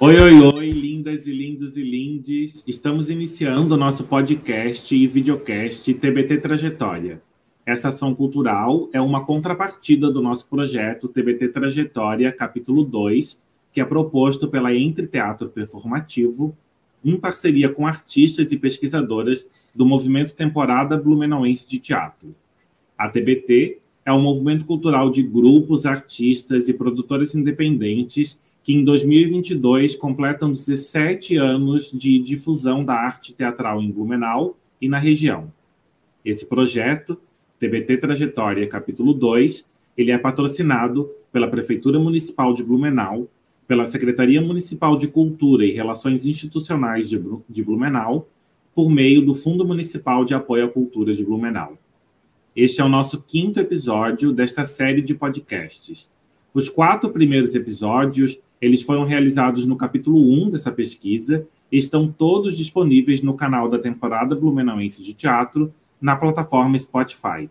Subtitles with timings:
[0.00, 2.64] Oi, oi, oi, lindas e lindos e lindes.
[2.66, 7.20] Estamos iniciando o nosso podcast e videocast TBT Trajetória.
[7.66, 13.42] Essa ação cultural é uma contrapartida do nosso projeto TBT Trajetória, capítulo 2,
[13.72, 16.56] que é proposto pela Entre Teatro Performativo,
[17.04, 22.34] em parceria com artistas e pesquisadoras do movimento Temporada Blumenauense de Teatro.
[22.96, 29.96] A TBT é um movimento cultural de grupos, artistas e produtores independentes que em 2022
[29.96, 35.52] completam 17 anos de difusão da arte teatral em Blumenau e na região.
[36.24, 37.18] Esse projeto,
[37.58, 39.64] TBT Trajetória Capítulo 2,
[39.96, 43.26] ele é patrocinado pela Prefeitura Municipal de Blumenau,
[43.68, 48.26] pela Secretaria Municipal de Cultura e Relações Institucionais de Blumenau,
[48.74, 51.76] por meio do Fundo Municipal de Apoio à Cultura de Blumenau.
[52.56, 56.08] Este é o nosso quinto episódio desta série de podcasts.
[56.54, 62.56] Os quatro primeiros episódios eles foram realizados no capítulo 1 dessa pesquisa e estão todos
[62.56, 67.48] disponíveis no canal da temporada Blumenauense de Teatro na plataforma Spotify.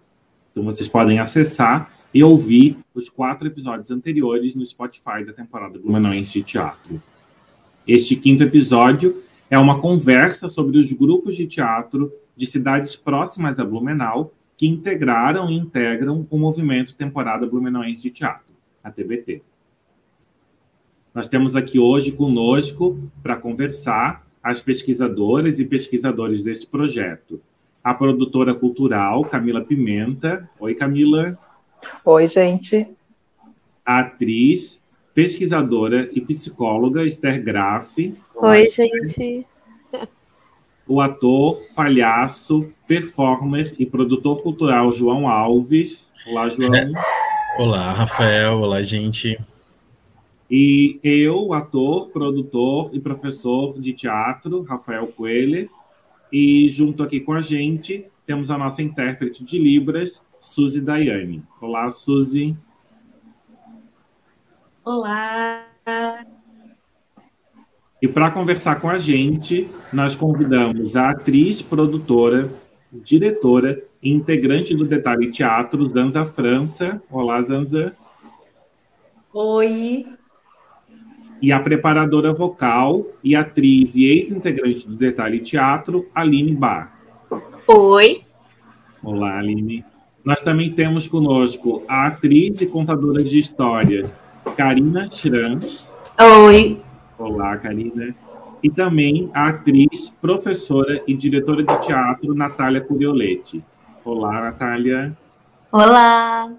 [0.51, 6.33] Então vocês podem acessar e ouvir os quatro episódios anteriores no Spotify da temporada Blumenauense
[6.33, 7.01] de Teatro.
[7.87, 13.65] Este quinto episódio é uma conversa sobre os grupos de teatro de cidades próximas a
[13.65, 19.41] Blumenau que integraram e integram o movimento Temporada Blumenauense de Teatro, a TBT.
[21.13, 27.41] Nós temos aqui hoje conosco para conversar as pesquisadoras e pesquisadores deste projeto.
[27.83, 30.49] A produtora cultural Camila Pimenta.
[30.59, 31.37] Oi, Camila.
[32.05, 32.87] Oi, gente.
[33.85, 34.79] A atriz,
[35.13, 38.15] pesquisadora e psicóloga Esther Graff.
[38.35, 39.45] Oi, gente.
[40.87, 46.09] O ator, palhaço, performer e produtor cultural João Alves.
[46.27, 46.71] Olá, João.
[47.59, 48.59] Olá, Rafael.
[48.59, 49.37] Olá, gente.
[50.49, 55.69] E eu, ator, produtor e professor de teatro, Rafael Coelho,
[56.31, 61.43] e junto aqui com a gente temos a nossa intérprete de Libras, Suzy Daiane.
[61.61, 62.55] Olá, Suzy.
[64.83, 65.65] Olá.
[68.01, 72.49] E para conversar com a gente, nós convidamos a atriz, produtora,
[72.91, 77.01] diretora e integrante do Detalhe Teatro, Zanza França.
[77.09, 77.95] Olá, Zanza.
[79.33, 80.05] Oi
[81.41, 86.97] e a preparadora vocal e atriz e ex-integrante do Detalhe Teatro, Aline Bar.
[87.67, 88.21] Oi.
[89.03, 89.83] Olá, Aline.
[90.27, 94.13] Nós também temos conosco a atriz e contadora de histórias,
[94.57, 95.57] Karina Schramm.
[96.43, 96.81] Oi.
[97.17, 98.13] Olá, Karina.
[98.61, 103.63] E também a atriz, professora e diretora de teatro, Natália Curioletti.
[104.03, 105.17] Olá, Natália.
[105.71, 106.51] Olá.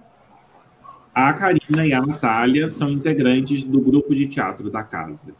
[1.14, 5.34] A Karina e a Natália são integrantes do grupo de teatro da casa.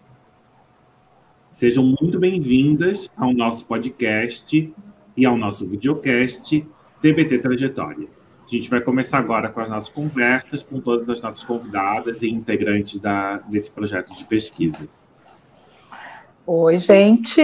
[1.48, 4.70] Sejam muito bem-vindas ao nosso podcast
[5.16, 6.62] e ao nosso videocast
[7.00, 8.17] TBT Trajetória.
[8.48, 12.31] A gente vai começar agora com as nossas conversas com todas as nossas convidadas e
[12.31, 14.88] integrantes da, desse projeto de pesquisa.
[16.47, 17.42] Oi, gente.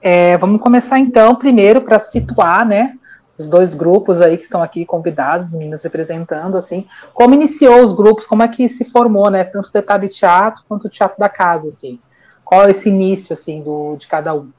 [0.00, 2.98] É, vamos começar então, primeiro, para situar, né,
[3.36, 7.92] os dois grupos aí que estão aqui convidados, as meninas representando, assim, como iniciou os
[7.92, 11.28] grupos, como é que se formou, né, tanto o detalhe teatro quanto o teatro da
[11.28, 12.00] casa, assim,
[12.42, 14.50] qual é esse início, assim, do, de cada um?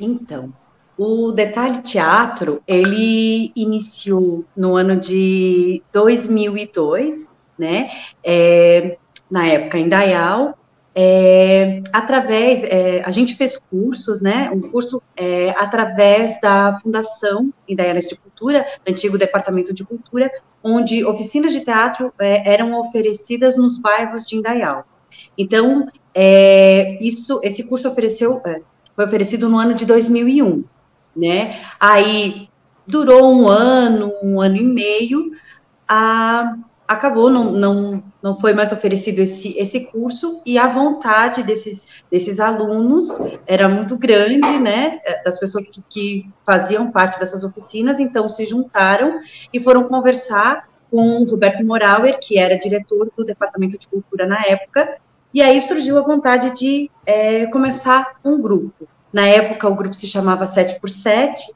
[0.00, 0.52] Então,
[1.02, 7.90] o Detalhe Teatro, ele iniciou no ano de 2002, né,
[8.22, 8.96] é,
[9.28, 10.56] na época em Dayal,
[10.94, 18.04] é, através, é, a gente fez cursos, né, um curso é, através da Fundação Indaianas
[18.04, 20.30] de Cultura, antigo Departamento de Cultura,
[20.62, 24.86] onde oficinas de teatro é, eram oferecidas nos bairros de Indaial.
[25.36, 28.60] Então, é, isso, esse curso ofereceu, é,
[28.94, 30.62] foi oferecido no ano de 2001,
[31.16, 32.48] né, aí
[32.86, 35.32] durou um ano, um ano e meio,
[35.88, 36.56] a
[36.92, 42.38] acabou, não, não, não foi mais oferecido esse, esse curso, e a vontade desses, desses
[42.38, 43.08] alunos
[43.46, 49.18] era muito grande, né, das pessoas que, que faziam parte dessas oficinas, então se juntaram
[49.52, 54.42] e foram conversar com o Roberto Morauer, que era diretor do Departamento de Cultura na
[54.46, 54.96] época,
[55.32, 58.86] e aí surgiu a vontade de é, começar um grupo.
[59.12, 61.54] Na época, o grupo se chamava 7 por 7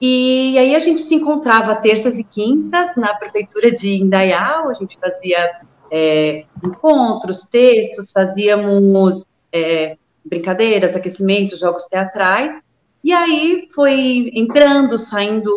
[0.00, 4.98] e aí a gente se encontrava terças e quintas na prefeitura de Indaial, a gente
[4.98, 5.58] fazia
[5.90, 12.62] é, encontros, textos, fazíamos é, brincadeiras, aquecimentos, jogos teatrais,
[13.04, 15.52] e aí foi entrando, saindo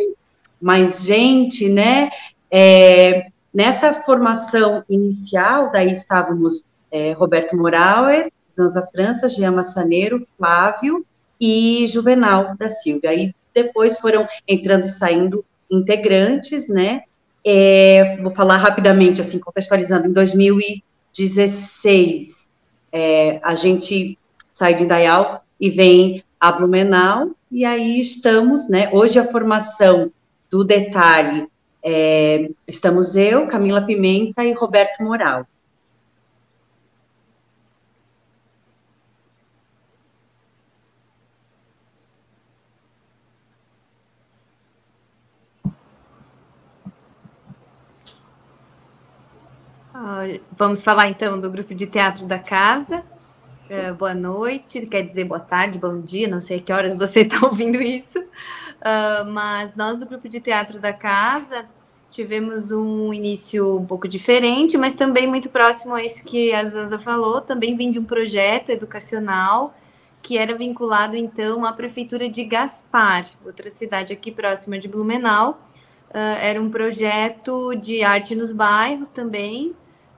[0.62, 2.10] mais gente, né?
[2.52, 11.06] É, nessa formação inicial, daí estávamos é, Roberto Morauer, Zanza França, Jean Massaneiro, Flávio
[11.46, 13.10] e Juvenal da Silva.
[13.10, 17.02] Aí depois foram entrando e saindo integrantes, né?
[17.44, 22.48] É, vou falar rapidamente, assim, contextualizando, em 2016,
[22.94, 24.18] é, a gente
[24.54, 28.90] sai de Indaial e vem a Blumenau, e aí estamos, né?
[28.94, 30.14] Hoje a formação
[30.50, 31.46] do detalhe,
[31.84, 35.46] é, estamos eu, Camila Pimenta e Roberto Moral.
[50.52, 53.06] Vamos falar então do grupo de teatro da casa.
[53.70, 57.40] Uh, boa noite, quer dizer boa tarde, bom dia, não sei que horas você está
[57.48, 58.20] ouvindo isso.
[58.20, 61.66] Uh, mas nós do grupo de teatro da casa
[62.12, 67.00] tivemos um início um pouco diferente, mas também muito próximo a isso que a Zanza
[67.00, 67.40] falou.
[67.40, 69.74] Também vim de um projeto educacional
[70.22, 75.62] que era vinculado então à prefeitura de Gaspar, outra cidade aqui próxima de Blumenau.
[76.10, 79.74] Uh, era um projeto de arte nos bairros também,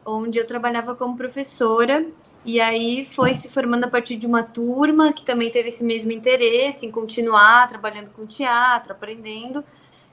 [0.05, 2.05] onde eu trabalhava como professora,
[2.45, 6.11] e aí foi se formando a partir de uma turma que também teve esse mesmo
[6.11, 9.63] interesse em continuar trabalhando com teatro, aprendendo.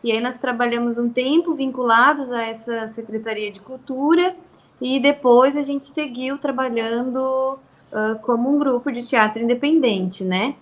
[0.02, 4.34] E aí nós trabalhamos um tempo vinculados a essa Secretaria de Cultura,
[4.80, 7.58] e depois a gente seguiu trabalhando
[7.92, 10.56] uh, como um grupo de teatro independente, né?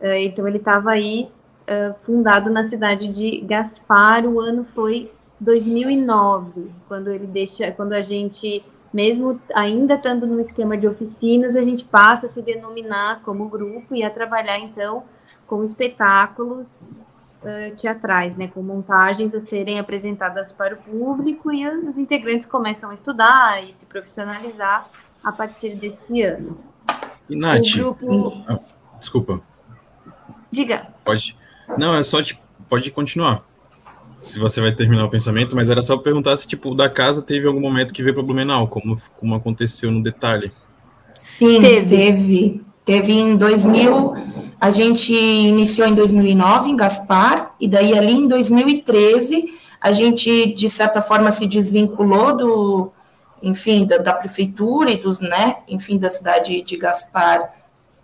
[0.00, 1.30] Uh, então ele estava aí
[1.68, 8.02] uh, fundado na cidade de Gaspar, o ano foi 2009, quando ele deixa, quando a
[8.02, 13.48] gente, mesmo ainda estando no esquema de oficinas, a gente passa a se denominar como
[13.48, 15.04] grupo e a trabalhar então
[15.46, 16.92] com espetáculos
[17.42, 22.90] uh, teatrais, né, com montagens a serem apresentadas para o público e os integrantes começam
[22.90, 24.88] a estudar e se profissionalizar
[25.24, 26.58] a partir desse ano.
[27.28, 28.44] E Nath, o grupo...
[28.46, 28.60] Ah,
[28.98, 29.42] desculpa.
[30.50, 30.88] Diga.
[31.04, 31.36] Pode.
[31.78, 33.44] Não, é só tipo, pode continuar
[34.20, 37.46] se você vai terminar o pensamento, mas era só perguntar se, tipo, da casa teve
[37.46, 40.52] algum momento que veio para Blumenau, como, como aconteceu no detalhe.
[41.16, 41.96] Sim, teve.
[41.96, 42.70] teve.
[42.84, 44.14] Teve em 2000,
[44.60, 49.44] a gente iniciou em 2009 em Gaspar, e daí ali em 2013
[49.80, 52.92] a gente, de certa forma, se desvinculou do,
[53.42, 57.54] enfim, da, da prefeitura e dos, né, enfim, da cidade de Gaspar,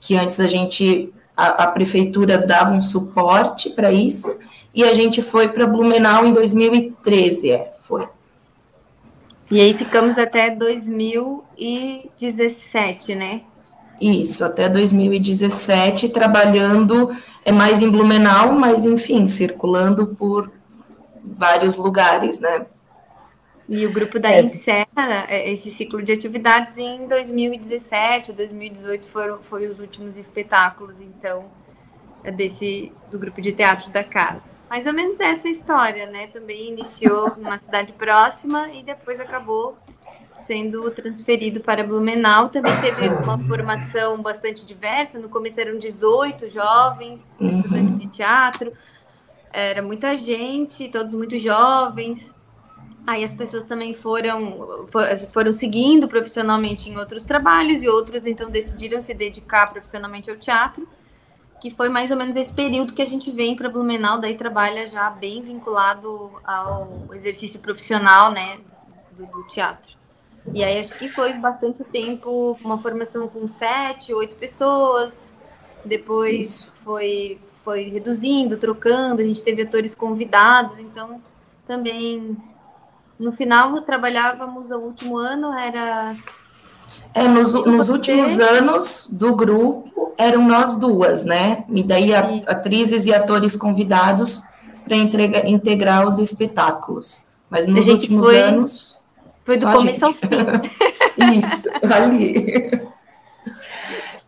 [0.01, 4.37] que antes a gente, a, a prefeitura dava um suporte para isso,
[4.77, 8.07] e a gente foi para Blumenau em 2013, é, foi.
[9.51, 13.41] E aí ficamos até 2017, né?
[13.99, 17.09] Isso, até 2017, trabalhando
[17.43, 20.53] é mais em Blumenau, mas enfim, circulando por
[21.25, 22.67] vários lugares, né?
[23.67, 24.43] E o grupo daí é.
[24.43, 31.47] encerra é, esse ciclo de atividades em 2017, 2018 foram foi os últimos espetáculos, então,
[32.37, 34.56] desse do grupo de teatro da casa.
[34.69, 36.27] Mais ou menos essa história, né?
[36.29, 39.77] Também iniciou numa cidade próxima e depois acabou
[40.29, 42.49] sendo transferido para Blumenau.
[42.49, 45.19] Também teve uma formação bastante diversa.
[45.19, 47.59] No começo eram 18 jovens, uhum.
[47.59, 48.73] estudantes de teatro.
[49.53, 52.35] Era muita gente, todos muito jovens.
[53.07, 54.87] Aí as pessoas também foram,
[55.33, 60.89] foram seguindo profissionalmente em outros trabalhos e outros então decidiram se dedicar profissionalmente ao teatro
[61.67, 64.87] que foi mais ou menos esse período que a gente vem para Blumenau, daí trabalha
[64.87, 68.59] já bem vinculado ao exercício profissional, né,
[69.11, 69.97] do, do, teatro.
[70.55, 75.33] E aí acho que foi bastante tempo, uma formação com sete, oito pessoas,
[75.85, 76.73] depois Isso.
[76.85, 81.21] foi foi reduzindo, trocando, a gente teve atores convidados, então
[81.67, 82.37] também
[83.19, 86.17] no final trabalhávamos o último ano era
[87.15, 91.65] é, nos, nos últimos anos do grupo eram nós duas, né?
[91.69, 94.43] E daí a, atrizes e atores convidados
[94.85, 97.21] para integrar os espetáculos.
[97.51, 99.03] Mas nos últimos foi, anos.
[99.45, 100.29] Foi do começo ao fim.
[101.39, 102.87] Isso, ali.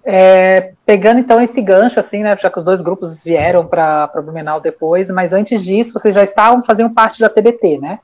[0.04, 2.36] É, pegando então esse gancho, assim, né?
[2.40, 6.62] Já que os dois grupos vieram para Blumenau depois, mas antes disso, vocês já estavam
[6.62, 7.98] fazendo parte da TBT, né?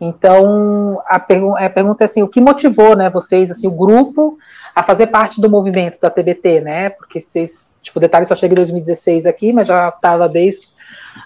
[0.00, 4.38] Então, a, pergu a pergunta é assim, o que motivou, né, vocês, assim, o grupo
[4.74, 8.54] a fazer parte do movimento da TBT, né, porque vocês, tipo, o detalhe só chega
[8.54, 10.68] em 2016 aqui, mas já estava desde,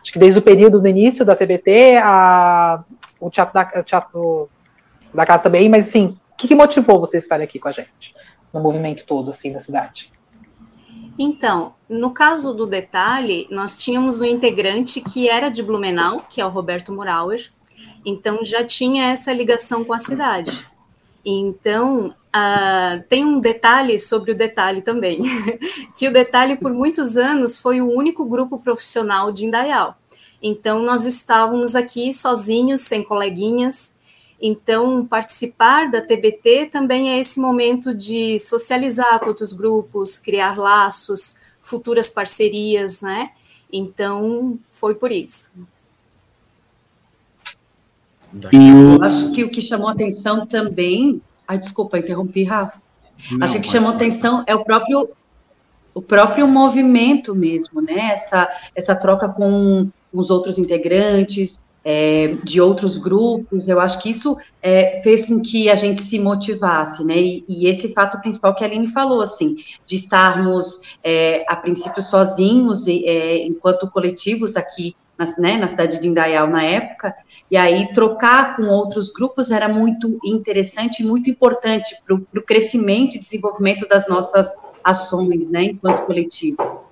[0.01, 2.83] acho que desde o período do início da TBT, a,
[3.21, 4.49] o teatro da, o teatro
[5.13, 8.15] da casa também, mas assim, que, que motivou você estar aqui com a gente,
[8.55, 10.11] no movimento todo, assim, da cidade?
[11.19, 16.47] Então, no caso do detalhe, nós tínhamos um integrante que era de Blumenau, que é
[16.47, 17.51] o Roberto Murauer,
[18.05, 20.67] então já tinha essa ligação com a cidade.
[21.25, 22.15] Então,
[23.09, 25.21] tem um detalhe sobre o detalhe também,
[25.97, 29.97] que o detalhe por muitos anos foi o único grupo profissional de Indaial.
[30.43, 33.95] Então, nós estávamos aqui sozinhos, sem coleguinhas.
[34.41, 41.37] Então, participar da TBT também é esse momento de socializar com outros grupos, criar laços,
[41.61, 43.31] futuras parcerias, né?
[43.73, 45.53] Então, foi por isso.
[48.53, 51.21] Eu acho que o que chamou atenção também.
[51.47, 52.81] Ai, desculpa, interrompi, Rafa.
[53.31, 55.11] Não, acho que chamou atenção é o próprio
[55.95, 58.13] o próprio movimento mesmo, né?
[58.15, 64.39] Essa, essa troca com os outros integrantes, é, de outros grupos, eu acho que isso
[64.63, 67.19] é, fez com que a gente se motivasse, né?
[67.19, 72.03] E, e, esse fato principal que a Aline falou, assim, de estarmos, é, a princípio,
[72.03, 77.15] sozinhos, é, enquanto coletivos aqui na, né, na cidade de Indaial na época,
[77.51, 83.17] e aí trocar com outros grupos era muito interessante e muito importante para o crescimento
[83.17, 84.53] e desenvolvimento das nossas
[84.83, 86.83] ações, né, enquanto coletivo.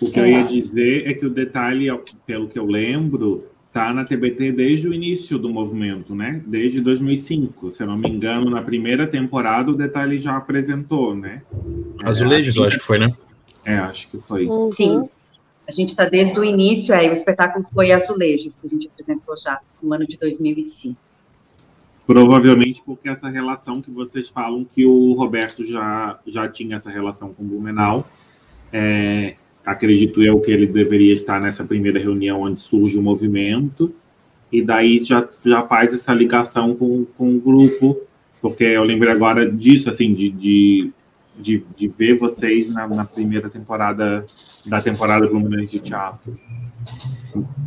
[0.00, 1.88] O que eu ia dizer é que o detalhe,
[2.26, 6.42] pelo que eu lembro, tá na TBT desde o início do movimento, né?
[6.46, 11.42] Desde 2005, se eu não me engano, na primeira temporada o detalhe já apresentou, né?
[12.04, 13.08] Azulejos, é, eu acho que foi, né?
[13.64, 14.46] É, acho que foi.
[14.46, 14.70] Uhum.
[14.72, 15.08] Sim.
[15.66, 19.36] A gente está desde o início, aí o espetáculo foi Azulejos, que a gente apresentou
[19.36, 20.98] já no ano de 2005.
[22.06, 27.32] Provavelmente porque essa relação que vocês falam que o Roberto já, já tinha essa relação
[27.32, 28.06] com o Blumenau,
[28.70, 33.94] é, acredito eu que ele deveria estar nessa primeira reunião onde surge o movimento,
[34.52, 37.98] e daí já, já faz essa ligação com, com o grupo,
[38.40, 40.92] porque eu lembrei agora disso, assim, de, de,
[41.36, 44.26] de, de ver vocês na, na, primeira temporada
[44.64, 46.38] da temporada Fluminense de Teatro.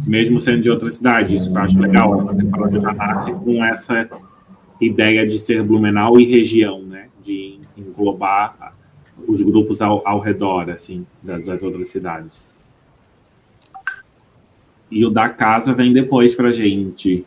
[0.06, 3.64] Mesmo sendo de outra cidade, isso que eu acho legal, a temporada já nasce com
[3.64, 4.10] essa
[4.80, 7.08] ideia de ser Blumenau e região, né?
[7.24, 8.74] De englobar
[9.28, 12.54] os grupos ao, ao redor, assim, das, das, outras cidades.
[14.90, 17.26] E o da casa vem depois pra gente.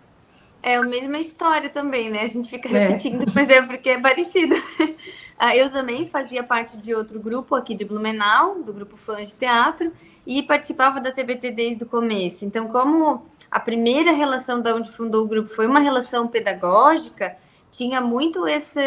[0.62, 2.22] É a mesma história também, né?
[2.22, 2.86] A gente fica é.
[2.86, 4.54] repetindo, mas é porque é parecido.
[5.42, 9.36] Ah, eu também fazia parte de outro grupo aqui de Blumenau, do grupo Fãs de
[9.36, 9.90] Teatro,
[10.26, 12.44] e participava da TBT desde o começo.
[12.44, 17.38] Então, como a primeira relação da onde fundou o grupo foi uma relação pedagógica,
[17.70, 18.80] tinha muito essa,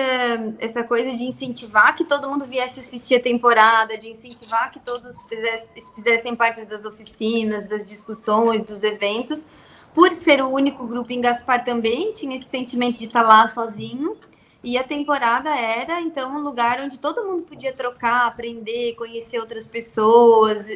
[0.59, 5.19] essa coisa de incentivar que todo mundo viesse assistir a temporada, de incentivar que todos
[5.23, 9.47] fizessem, fizessem parte das oficinas, das discussões, dos eventos.
[9.93, 14.17] Por ser o único grupo em Gaspar também, tinha esse sentimento de estar lá sozinho.
[14.63, 19.67] E a temporada era, então, um lugar onde todo mundo podia trocar, aprender, conhecer outras
[19.67, 20.67] pessoas.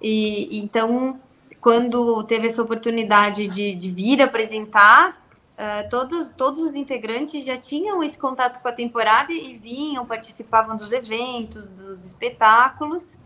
[0.00, 1.20] E então,
[1.60, 8.02] quando teve essa oportunidade de, de vir apresentar, Uh, todos, todos os integrantes já tinham
[8.02, 13.18] esse contato com a temporada e vinham, participavam dos eventos, dos espetáculos,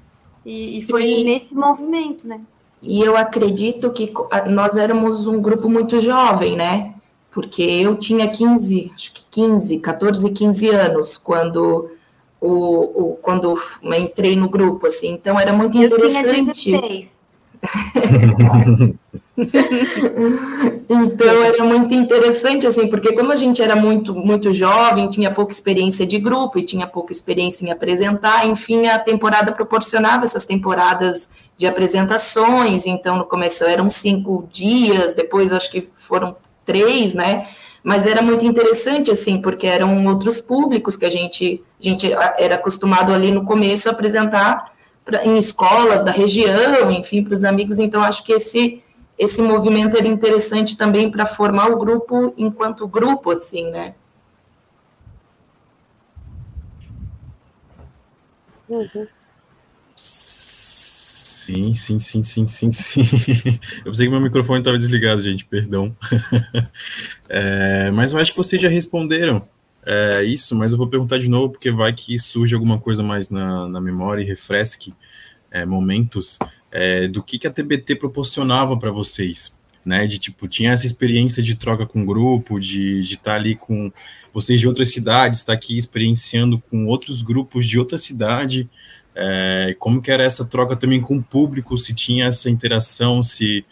[0.45, 2.41] e, e foi e, nesse movimento, né?
[2.83, 4.13] E eu acredito que
[4.49, 6.95] nós éramos um grupo muito jovem, né?
[7.31, 11.91] Porque eu tinha 15, acho que 15, 14, 15 anos quando
[12.41, 13.59] o, o quando
[13.99, 16.53] entrei no grupo, assim, então era muito eu interessante.
[16.53, 17.16] Tinha 16.
[20.89, 25.53] Então era muito interessante assim, porque como a gente era muito muito jovem, tinha pouca
[25.53, 31.31] experiência de grupo e tinha pouca experiência em apresentar, enfim, a temporada proporcionava essas temporadas
[31.57, 32.87] de apresentações.
[32.87, 37.47] Então no começo eram cinco dias, depois acho que foram três, né?
[37.83, 42.55] Mas era muito interessante assim, porque eram outros públicos que a gente a gente era
[42.55, 44.76] acostumado ali no começo a apresentar
[45.07, 47.79] pra, em escolas da região, enfim, para os amigos.
[47.79, 48.83] Então, acho que esse,
[49.17, 53.95] esse movimento era interessante também para formar o grupo enquanto grupo, assim, né?
[58.69, 59.07] Uhum.
[59.95, 63.03] Sim, sim, sim, sim, sim, sim.
[63.87, 65.97] Eu pensei que meu microfone estava desligado, gente, perdão.
[67.29, 69.49] É, mas eu acho que vocês já responderam
[69.87, 73.31] é, isso, mas eu vou perguntar de novo, porque vai que surge alguma coisa mais
[73.31, 74.93] na, na memória e refresque
[75.49, 76.41] é, momentos
[76.73, 80.05] é, do que, que a TBT proporcionava para vocês, né?
[80.09, 83.93] De tipo, tinha essa experiência de troca com grupo, de estar tá ali com
[84.33, 88.69] vocês de outras cidades, estar tá aqui experienciando com outros grupos de outra cidade,
[89.15, 93.65] é, como que era essa troca também com o público, se tinha essa interação, se,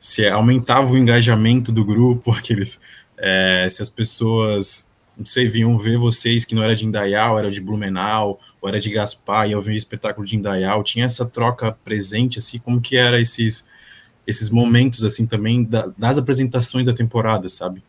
[0.00, 2.80] se aumentava o engajamento do grupo, aqueles,
[3.16, 4.89] é, se as pessoas
[5.20, 8.80] não sei, vinham ver vocês que não era de Indaial, era de Blumenau, ou era
[8.80, 12.80] de Gaspar, e eu vi o espetáculo de Indaial, tinha essa troca presente, assim, como
[12.80, 13.66] que era esses,
[14.26, 17.82] esses momentos, assim, também da, das apresentações da temporada, sabe?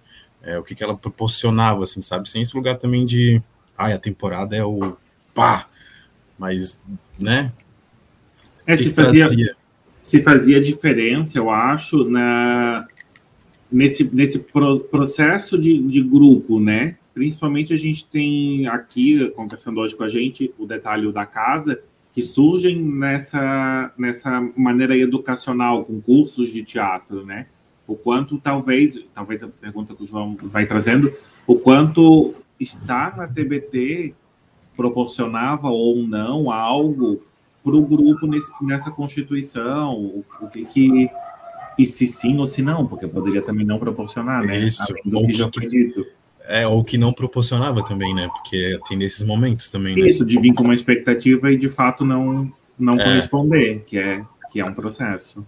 [0.44, 2.30] É, o que, que ela proporcionava, assim, sabe?
[2.30, 3.42] Sem esse lugar também de,
[3.78, 4.98] ai, a temporada é o
[5.34, 5.70] pá,
[6.38, 6.82] mas,
[7.18, 7.54] né?
[8.68, 9.56] É, se fazia,
[10.04, 12.86] se fazia diferença, eu acho, na,
[13.72, 16.98] nesse, nesse pro, processo de, de grupo, né?
[17.13, 21.82] Principalmente a gente tem aqui, conversando hoje com a gente, o detalhe da casa,
[22.13, 27.48] que surgem nessa, nessa maneira educacional, com cursos de teatro, né?
[27.88, 31.12] O quanto talvez, talvez a pergunta que o João vai trazendo,
[31.46, 34.13] o quanto estar na TBT
[34.75, 37.22] proporcionava ou não algo
[37.63, 41.10] para o grupo nesse, nessa constituição, o, o que que
[41.77, 44.60] e se sim ou se não, porque poderia também não proporcionar, né?
[44.60, 46.06] Isso, Além do que já foi dito.
[46.51, 48.29] É, ou que não proporcionava também, né?
[48.34, 50.08] Porque tem nesses momentos também, né?
[50.08, 53.03] Isso, de vir com uma expectativa e de fato não, não é.
[53.03, 55.46] corresponder, que é, que é um processo.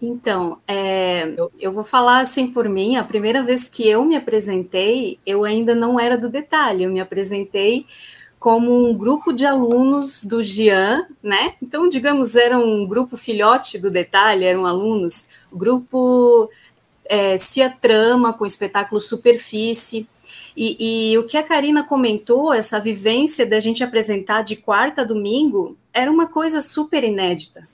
[0.00, 2.96] Então, é, eu vou falar assim por mim.
[2.96, 6.84] A primeira vez que eu me apresentei, eu ainda não era do detalhe.
[6.84, 7.84] Eu me apresentei
[8.38, 11.54] como um grupo de alunos do Gian, né?
[11.60, 16.48] Então, digamos, era um grupo filhote do detalhe, eram alunos, grupo
[17.08, 20.06] é, Cia Trama, com o espetáculo Superfície.
[20.56, 25.04] E, e, o que a Karina comentou, essa vivência da gente apresentar de quarta a
[25.04, 27.68] domingo, era uma coisa super inédita.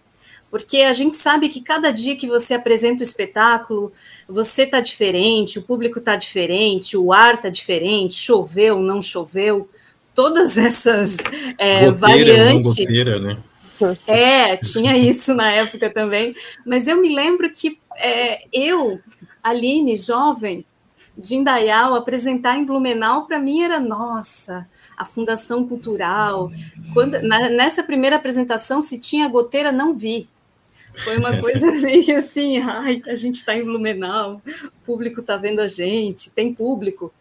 [0.50, 3.92] Porque a gente sabe que cada dia que você apresenta o espetáculo,
[4.28, 9.68] você está diferente, o público está diferente, o ar está diferente, choveu, não choveu
[10.14, 11.16] todas essas
[11.58, 12.66] é, goteira, variantes.
[12.66, 13.36] Goteira, né?
[14.06, 16.34] É, tinha isso na época também.
[16.64, 19.00] Mas eu me lembro que é, eu,
[19.42, 20.64] Aline, jovem,
[21.16, 26.50] de Indaial, apresentar em Blumenau, para mim era nossa, a Fundação Cultural.
[26.92, 30.28] Quando, na, nessa primeira apresentação, se tinha goteira, não vi.
[31.04, 35.60] Foi uma coisa meio assim, ai, a gente está em Blumenau, o público está vendo
[35.60, 37.12] a gente, tem público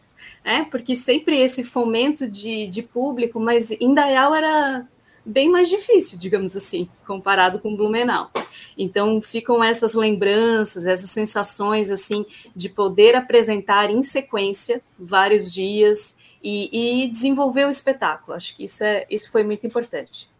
[0.43, 4.85] é, porque sempre esse fomento de, de público, mas Indaial era
[5.25, 8.29] bem mais difícil, digamos assim, comparado com Blumenau.
[8.77, 17.03] Então ficam essas lembranças, essas sensações assim de poder apresentar em sequência vários dias e,
[17.03, 18.35] e desenvolver o espetáculo.
[18.35, 20.31] Acho que isso é isso foi muito importante.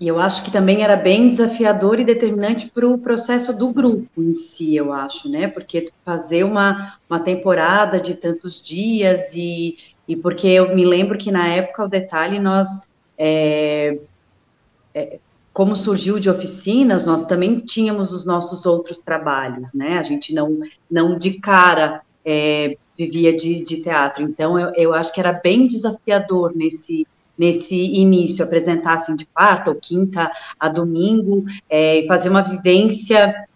[0.00, 4.08] E eu acho que também era bem desafiador e determinante para o processo do grupo
[4.22, 5.46] em si, eu acho, né?
[5.46, 11.30] Porque fazer uma, uma temporada de tantos dias e, e porque eu me lembro que
[11.30, 12.68] na época o detalhe nós
[13.16, 13.98] é,
[14.94, 15.18] é,
[15.52, 19.98] como surgiu de oficinas, nós também tínhamos os nossos outros trabalhos, né?
[19.98, 20.60] A gente não,
[20.90, 24.22] não de cara é, vivia de, de teatro.
[24.22, 29.70] Então, eu, eu acho que era bem desafiador nesse, nesse início, apresentar assim de quarta
[29.70, 33.46] ou quinta a domingo, é, e fazer uma vivência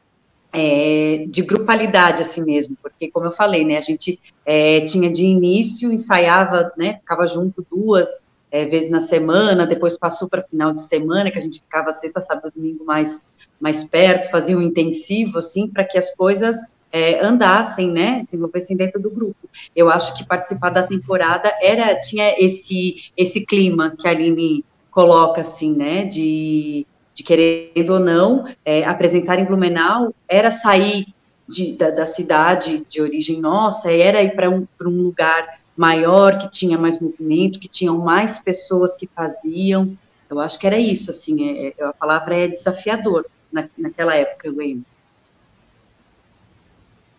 [0.55, 5.25] é, de grupalidade assim mesmo, porque como eu falei, né, a gente é, tinha de
[5.25, 10.83] início, ensaiava, né, ficava junto duas é, vezes na semana, depois passou para final de
[10.83, 13.27] semana, que a gente ficava sexta, sábado, domingo mais,
[13.59, 16.57] mais perto, fazia um intensivo, assim, para que as coisas
[16.93, 19.51] é, andassem, né, desenvolvessem dentro do grupo.
[19.75, 25.41] Eu acho que participar da temporada era tinha esse esse clima que a Aline coloca
[25.41, 31.07] assim, né, de, de querendo ou não é, apresentar em Blumenau era sair
[31.49, 36.51] de, da, da, cidade de origem nossa, era ir para um, um lugar maior que
[36.51, 39.97] tinha mais movimento, que tinham mais pessoas que faziam.
[40.29, 44.49] Eu acho que era isso, assim, é, é a palavra é desafiador na, naquela época,
[44.49, 44.85] eu lembro.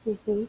[0.06, 0.48] Uhum.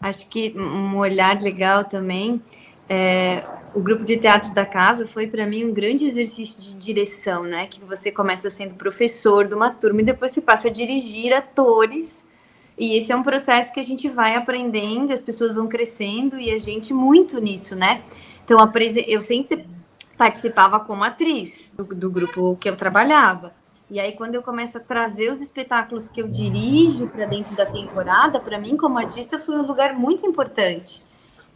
[0.00, 2.40] Acho que um olhar legal também.
[2.88, 3.42] É,
[3.74, 7.66] o grupo de teatro da casa foi para mim um grande exercício de direção, né?
[7.66, 12.26] Que você começa sendo professor de uma turma e depois você passa a dirigir atores.
[12.78, 16.52] E esse é um processo que a gente vai aprendendo, as pessoas vão crescendo e
[16.52, 18.02] a gente muito nisso, né?
[18.44, 18.58] Então,
[19.06, 19.66] eu sempre
[20.16, 23.52] participava como atriz do, do grupo que eu trabalhava.
[23.90, 27.66] E aí, quando eu começo a trazer os espetáculos que eu dirijo para dentro da
[27.66, 31.04] temporada, para mim, como artista, foi um lugar muito importante,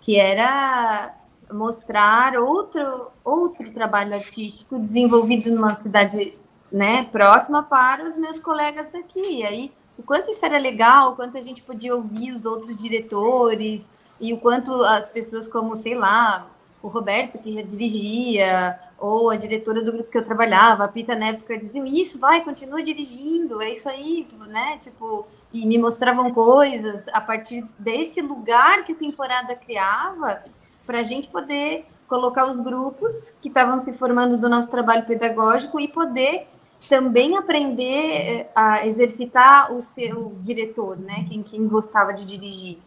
[0.00, 1.17] que era
[1.53, 6.37] mostrar outro, outro trabalho artístico desenvolvido numa cidade
[6.71, 9.41] né, próxima para os meus colegas daqui.
[9.41, 12.77] E aí, o quanto isso era legal, o quanto a gente podia ouvir os outros
[12.77, 13.89] diretores,
[14.21, 16.47] e o quanto as pessoas como, sei lá,
[16.83, 21.13] o Roberto, que já dirigia, ou a diretora do grupo que eu trabalhava, a Pita,
[21.13, 27.07] época, diziam, isso, vai, continua dirigindo, é isso aí, né, tipo, e me mostravam coisas
[27.13, 30.43] a partir desse lugar que a temporada criava,
[30.88, 35.79] para a gente poder colocar os grupos que estavam se formando do nosso trabalho pedagógico
[35.79, 36.48] e poder
[36.88, 42.79] também aprender eh, a exercitar o seu diretor, né, quem, quem gostava de dirigir.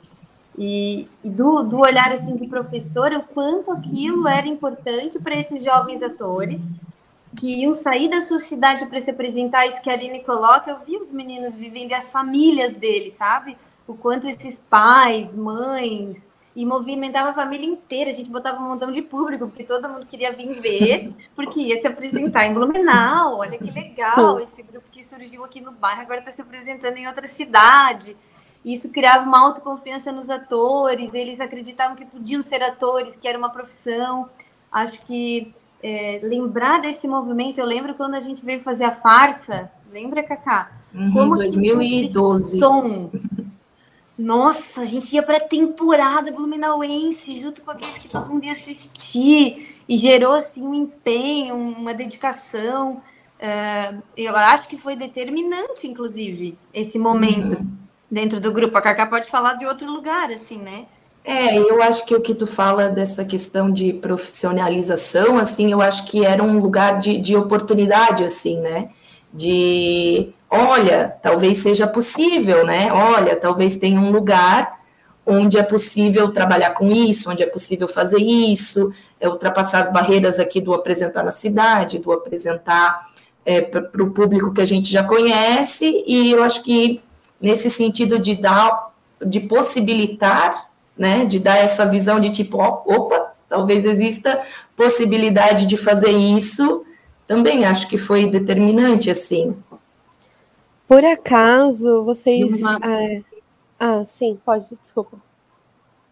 [0.57, 5.63] E, e do, do, olhar assim de professor, o quanto aquilo era importante para esses
[5.63, 6.73] jovens atores
[7.37, 10.79] que iam sair da sua cidade para se apresentar, isso que a Aline coloca, eu
[10.79, 13.55] vi os meninos vivendo e as famílias deles, sabe?
[13.87, 18.91] O quanto esses pais, mães, e movimentava a família inteira, a gente botava um montão
[18.91, 23.57] de público, porque todo mundo queria vir ver, porque ia se apresentar em Blumenau, olha
[23.57, 27.27] que legal, esse grupo que surgiu aqui no bairro agora está se apresentando em outra
[27.27, 28.17] cidade,
[28.63, 33.49] isso criava uma autoconfiança nos atores, eles acreditavam que podiam ser atores, que era uma
[33.49, 34.29] profissão.
[34.71, 39.71] Acho que é, lembrar desse movimento, eu lembro quando a gente veio fazer a farsa,
[39.91, 40.71] lembra, Cacá?
[40.93, 42.59] Uhum, Como 2012.
[42.59, 43.09] Som.
[44.21, 48.53] Nossa, a gente ia para a temporada Blumenauense, junto com aqueles que todo mundo ia
[48.53, 53.01] assistir, e gerou assim um empenho, uma dedicação.
[53.39, 57.57] É, eu acho que foi determinante, inclusive, esse momento.
[57.57, 57.81] Uhum
[58.11, 58.77] dentro do grupo.
[58.77, 60.85] A Cacá pode falar de outro lugar, assim, né?
[61.23, 66.05] É, eu acho que o que tu fala dessa questão de profissionalização, assim, eu acho
[66.05, 68.89] que era um lugar de, de oportunidade, assim, né?
[69.31, 72.91] De, olha, talvez seja possível, né?
[72.91, 74.81] Olha, talvez tenha um lugar
[75.25, 80.39] onde é possível trabalhar com isso, onde é possível fazer isso, é ultrapassar as barreiras
[80.39, 83.09] aqui do apresentar na cidade, do apresentar
[83.45, 87.01] é, para o público que a gente já conhece, e eu acho que
[87.39, 88.91] nesse sentido de dar,
[89.25, 94.41] de possibilitar, né, de dar essa visão de tipo, opa, talvez exista
[94.75, 96.83] possibilidade de fazer isso,
[97.27, 99.55] também acho que foi determinante, assim.
[100.91, 102.59] Por acaso, vocês...
[102.59, 102.77] Uma...
[102.83, 103.21] É...
[103.79, 105.17] Ah, sim, pode, desculpa.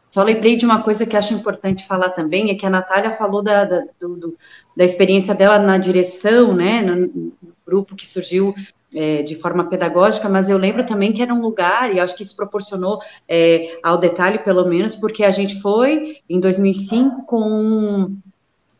[0.09, 3.43] Só lembrei de uma coisa que acho importante falar também, é que a Natália falou
[3.43, 4.37] da, da, do,
[4.77, 7.33] da experiência dela na direção, né, no,
[7.67, 8.55] grupo que surgiu
[8.95, 12.23] é, de forma pedagógica, mas eu lembro também que era um lugar, e acho que
[12.23, 18.17] isso proporcionou é, ao detalhe, pelo menos, porque a gente foi em 2005 com um,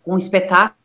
[0.07, 0.78] um espetáculo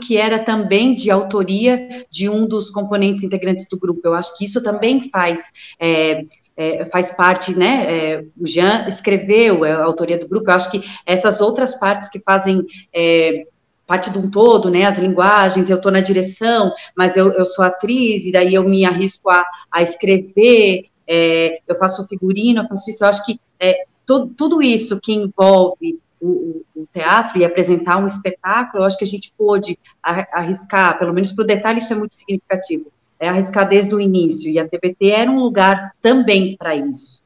[0.00, 4.00] que era também de autoria de um dos componentes integrantes do grupo.
[4.04, 5.40] Eu acho que isso também faz
[5.78, 6.24] é,
[6.56, 7.86] é, faz parte, né?
[7.88, 10.50] É, o Jean escreveu é, a autoria do grupo.
[10.50, 13.46] Eu acho que essas outras partes que fazem é,
[13.86, 17.64] parte de um todo, né, as linguagens, eu estou na direção, mas eu, eu sou
[17.64, 22.88] atriz, e daí eu me arrisco a, a escrever, é, eu faço figurino, eu faço
[22.88, 27.96] isso, eu acho que é, tudo, tudo isso que envolve o, o, teatro e apresentar
[27.96, 31.92] um espetáculo, eu acho que a gente pôde arriscar, pelo menos para o detalhe isso
[31.92, 36.56] é muito significativo, é arriscar desde o início, e a TBT era um lugar também
[36.56, 37.22] para isso,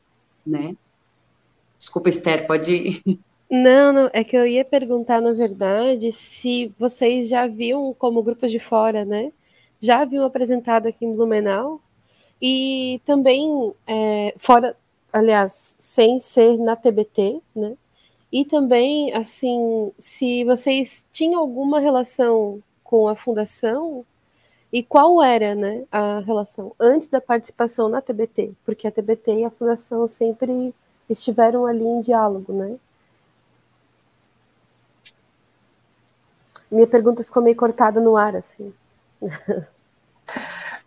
[0.46, 0.74] né?
[1.78, 3.20] Desculpa, Esther, pode ir.
[3.50, 8.50] Não, não, é que eu ia perguntar, na verdade, se vocês já viam como grupos
[8.50, 9.32] de fora, né?
[9.80, 11.80] Já haviam apresentado aqui em Blumenau
[12.40, 14.76] e também é, fora,
[15.12, 17.76] aliás, sem ser na TBT, né?
[18.34, 24.04] E também, assim, se vocês tinham alguma relação com a fundação
[24.72, 29.44] e qual era, né, a relação antes da participação na TBT, porque a TBT e
[29.44, 30.74] a fundação sempre
[31.08, 32.76] estiveram ali em diálogo, né?
[36.68, 38.74] Minha pergunta ficou meio cortada no ar, assim.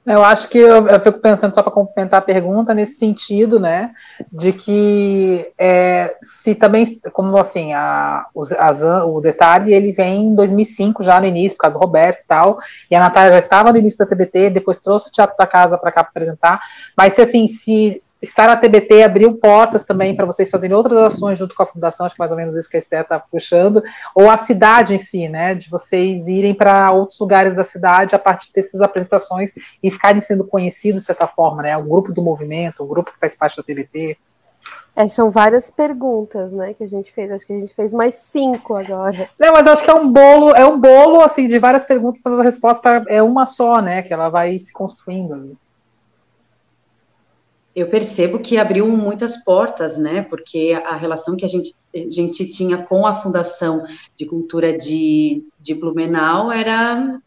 [0.07, 3.91] Eu acho que eu, eu fico pensando, só para complementar a pergunta, nesse sentido, né,
[4.31, 10.35] de que é, se também, como assim, a, os, as, o detalhe, ele vem em
[10.35, 12.57] 2005, já no início, por causa do Roberto e tal,
[12.89, 15.77] e a Natália já estava no início da TBT, depois trouxe o Teatro da Casa
[15.77, 16.61] para cá para apresentar,
[16.95, 21.37] mas se assim, se estar na TBT abriu portas também para vocês fazerem outras ações
[21.37, 23.83] junto com a fundação, acho que mais ou menos isso que a Esther está puxando,
[24.15, 28.19] ou a cidade em si, né, de vocês irem para outros lugares da cidade a
[28.19, 32.83] partir dessas apresentações e ficarem sendo conhecidos de certa forma, né, o grupo do movimento,
[32.83, 34.17] o grupo que faz parte da TBT.
[34.95, 37.31] É, são várias perguntas, né, que a gente fez.
[37.31, 39.29] Acho que a gente fez mais cinco agora.
[39.39, 42.39] Não, mas acho que é um bolo, é um bolo assim de várias perguntas, mas
[42.39, 45.55] a resposta é uma só, né, que ela vai se construindo
[47.77, 50.23] eu percebo que abriu muitas portas, né?
[50.23, 53.85] Porque a relação que a gente, a gente tinha com a Fundação
[54.15, 57.21] de Cultura de, de Blumenau era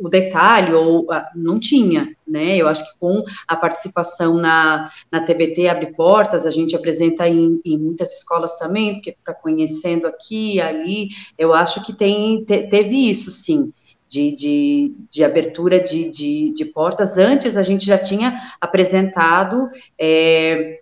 [0.00, 2.56] o, detalhe, ou não tinha, né?
[2.56, 7.60] Eu acho que com a participação na, na TBT Abre Portas, a gente apresenta em,
[7.64, 13.08] em muitas escolas também, porque fica conhecendo aqui, ali, eu acho que tem, te, teve
[13.08, 13.72] isso, sim.
[14.08, 17.18] De, de, de, abertura de, de, de, portas.
[17.18, 19.68] Antes a gente já tinha apresentado
[19.98, 20.80] é,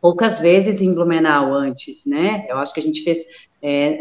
[0.00, 2.44] poucas vezes em Blumenau antes, né?
[2.48, 3.24] Eu acho que a gente fez
[3.62, 4.00] é,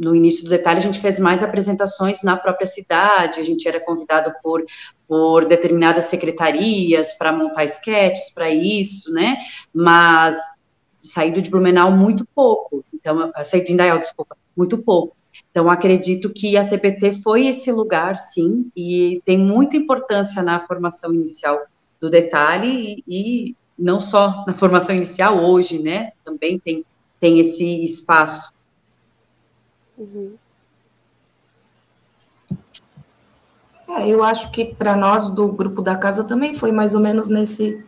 [0.00, 3.78] no início do detalhe, a gente fez mais apresentações na própria cidade, a gente era
[3.78, 4.64] convidado por,
[5.06, 9.36] por determinadas secretarias para montar sketches para isso, né?
[9.74, 10.38] Mas
[11.02, 15.16] saído de Blumenau muito pouco, então, saído de Indaial, desculpa, muito pouco.
[15.50, 21.12] Então, acredito que a TPT foi esse lugar, sim, e tem muita importância na formação
[21.12, 21.60] inicial
[22.00, 26.12] do detalhe, e, e não só na formação inicial hoje, né?
[26.24, 26.84] Também tem,
[27.18, 28.52] tem esse espaço
[30.00, 30.34] Uhum.
[33.86, 37.28] É, eu acho que para nós do grupo da casa também foi mais ou menos
[37.28, 37.84] nesse,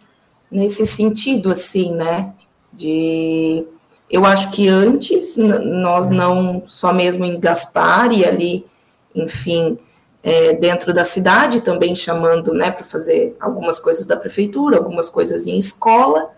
[0.50, 2.34] nesse sentido, assim, né?
[2.70, 3.64] De
[4.12, 8.66] eu acho que antes nós não só mesmo em Gaspar e ali,
[9.14, 9.78] enfim,
[10.22, 15.46] é, dentro da cidade também chamando, né, para fazer algumas coisas da prefeitura, algumas coisas
[15.46, 16.30] em escola,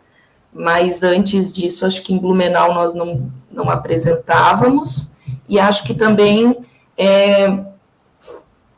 [0.52, 5.10] mas antes disso acho que em Blumenau nós não, não apresentávamos.
[5.48, 6.56] E acho que também
[6.96, 7.48] é,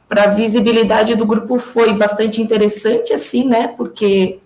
[0.08, 4.40] para a visibilidade do grupo foi bastante interessante, assim, né, porque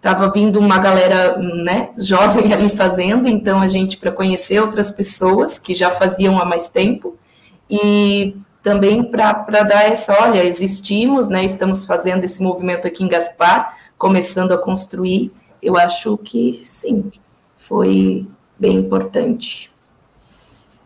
[0.00, 5.58] estava vindo uma galera, né, jovem ali fazendo, então a gente, para conhecer outras pessoas
[5.58, 7.18] que já faziam há mais tempo,
[7.68, 13.76] e também para dar essa, olha, existimos, né, estamos fazendo esse movimento aqui em Gaspar,
[13.98, 15.30] começando a construir,
[15.62, 17.10] eu acho que sim,
[17.54, 18.26] foi
[18.58, 19.70] bem importante.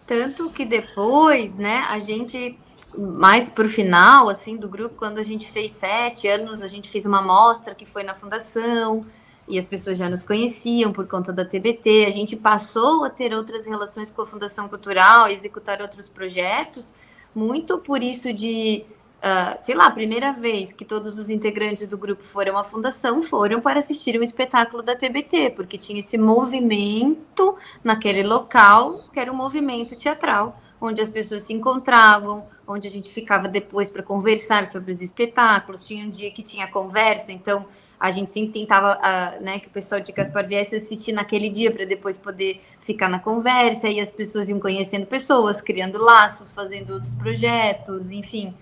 [0.09, 2.59] Tanto que depois, né, a gente,
[2.96, 6.88] mais para o final, assim, do grupo, quando a gente fez sete anos, a gente
[6.88, 9.04] fez uma mostra que foi na fundação,
[9.46, 13.35] e as pessoas já nos conheciam por conta da TBT, a gente passou a ter
[13.35, 16.94] outras relações com a Fundação Cultural, executar outros projetos,
[17.35, 18.85] muito por isso de
[19.24, 23.20] uh, sei lá, a primeira vez que todos os integrantes do grupo foram à fundação
[23.20, 29.33] foram para assistir um espetáculo da TBT, porque tinha esse movimento naquele local, que era
[29.33, 34.66] um movimento teatral, onde as pessoas se encontravam, onde a gente ficava depois para conversar
[34.66, 35.87] sobre os espetáculos.
[35.87, 37.66] Tinha um dia que tinha conversa, então
[37.99, 41.73] a gente sempre tentava uh, né, que o pessoal de Gaspar viesse assistir naquele dia
[41.73, 46.92] para depois poder ficar na conversa, e as pessoas iam conhecendo pessoas, criando laços, fazendo
[46.92, 48.55] outros projetos, enfim.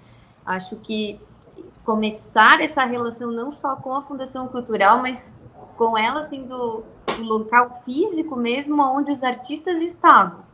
[0.46, 1.18] Acho que
[1.85, 5.35] começar essa relação não só com a Fundação Cultural, mas
[5.76, 6.85] com ela sendo
[7.18, 10.51] o local físico mesmo onde os artistas estavam.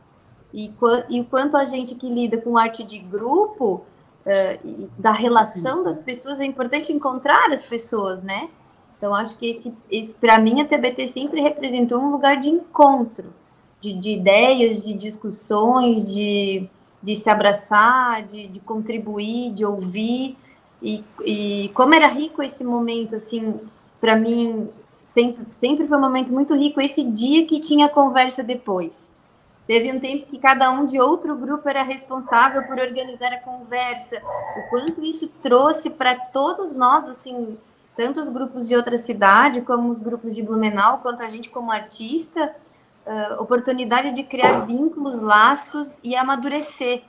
[0.53, 0.71] E,
[1.09, 3.83] e o quanto a gente que lida com arte de grupo,
[4.25, 8.49] uh, da relação das pessoas, é importante encontrar as pessoas, né?
[8.97, 13.33] Então, acho que esse, esse para mim, a TBT sempre representou um lugar de encontro,
[13.79, 16.67] de, de ideias, de discussões, de,
[17.01, 20.37] de se abraçar, de, de contribuir, de ouvir.
[20.83, 23.57] E, e, como era rico esse momento, assim,
[24.01, 24.67] para mim,
[25.01, 29.08] sempre, sempre foi um momento muito rico esse dia que tinha conversa depois.
[29.69, 34.19] Teve um tempo que cada um de outro grupo era responsável por organizar a conversa.
[34.57, 37.55] O quanto isso trouxe para todos nós, assim,
[37.95, 41.71] tanto os grupos de outra cidade, como os grupos de Blumenau, quanto a gente como
[41.71, 42.55] artista,
[43.05, 47.03] uh, oportunidade de criar vínculos, laços e amadurecer,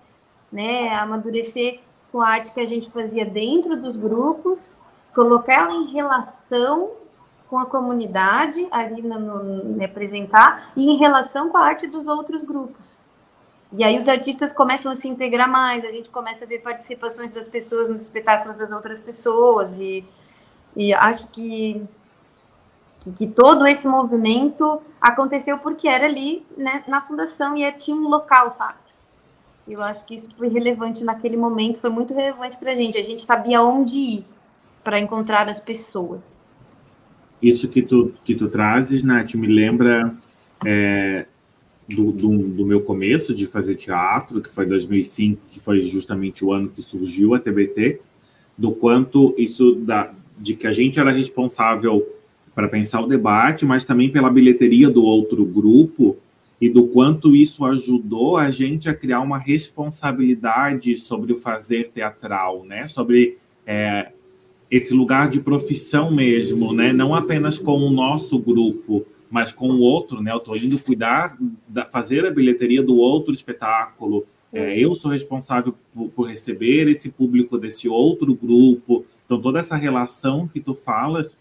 [0.53, 0.95] né?
[0.97, 1.81] Amadurecer
[2.13, 4.79] com a arte que a gente fazia dentro dos grupos,
[5.15, 6.91] colocar ela em relação
[7.51, 12.07] com a comunidade ali no, no, no apresentar e em relação com a arte dos
[12.07, 13.01] outros grupos.
[13.73, 17.33] E aí os artistas começam a se integrar mais, a gente começa a ver participações
[17.33, 20.05] das pessoas nos espetáculos das outras pessoas e,
[20.77, 21.83] e acho que
[23.01, 28.07] que, que, todo esse movimento aconteceu porque era ali né, na fundação e tinha um
[28.07, 28.79] local, sabe?
[29.67, 32.99] Eu acho que isso foi relevante naquele momento, foi muito relevante para a gente.
[32.99, 34.27] A gente sabia onde ir
[34.85, 36.40] para encontrar as pessoas.
[37.43, 40.15] Isso que tu, que tu trazes, Nath, me lembra
[40.65, 41.27] é,
[41.89, 46.53] do, do, do, meu começo de fazer teatro, que foi 2005, que foi justamente o
[46.53, 48.01] ano que surgiu a TBT,
[48.57, 52.07] do quanto isso da, de que a gente era responsável
[52.55, 56.17] para pensar o debate, mas também pela bilheteria do outro grupo
[56.61, 62.65] e do quanto isso ajudou a gente a criar uma responsabilidade sobre o fazer teatral,
[62.65, 62.87] né?
[62.87, 64.13] Sobre é,
[64.71, 66.93] esse lugar de profissão mesmo, né?
[66.93, 70.33] Não apenas com o nosso grupo, mas com o outro, né?
[70.33, 71.37] Eu estou indo cuidar
[71.69, 77.09] da fazer a bilheteria do outro espetáculo, É, eu sou responsável por, por, receber esse
[77.09, 79.05] público desse outro grupo.
[79.25, 81.39] Então, toda essa relação que tu falas,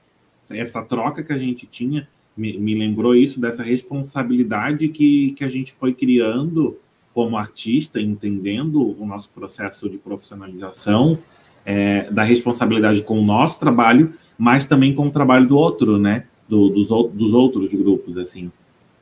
[0.48, 5.50] essa troca que a gente tinha, me, me lembrou isso, dessa responsabilidade que, que a
[5.50, 6.78] gente foi criando
[7.12, 11.18] como artista, entendendo o nosso processo de profissionalização,
[11.66, 16.26] é, da responsabilidade com o nosso trabalho, mas também com o trabalho do outro, né?
[16.48, 18.52] Do, dos, dos outros grupos, assim.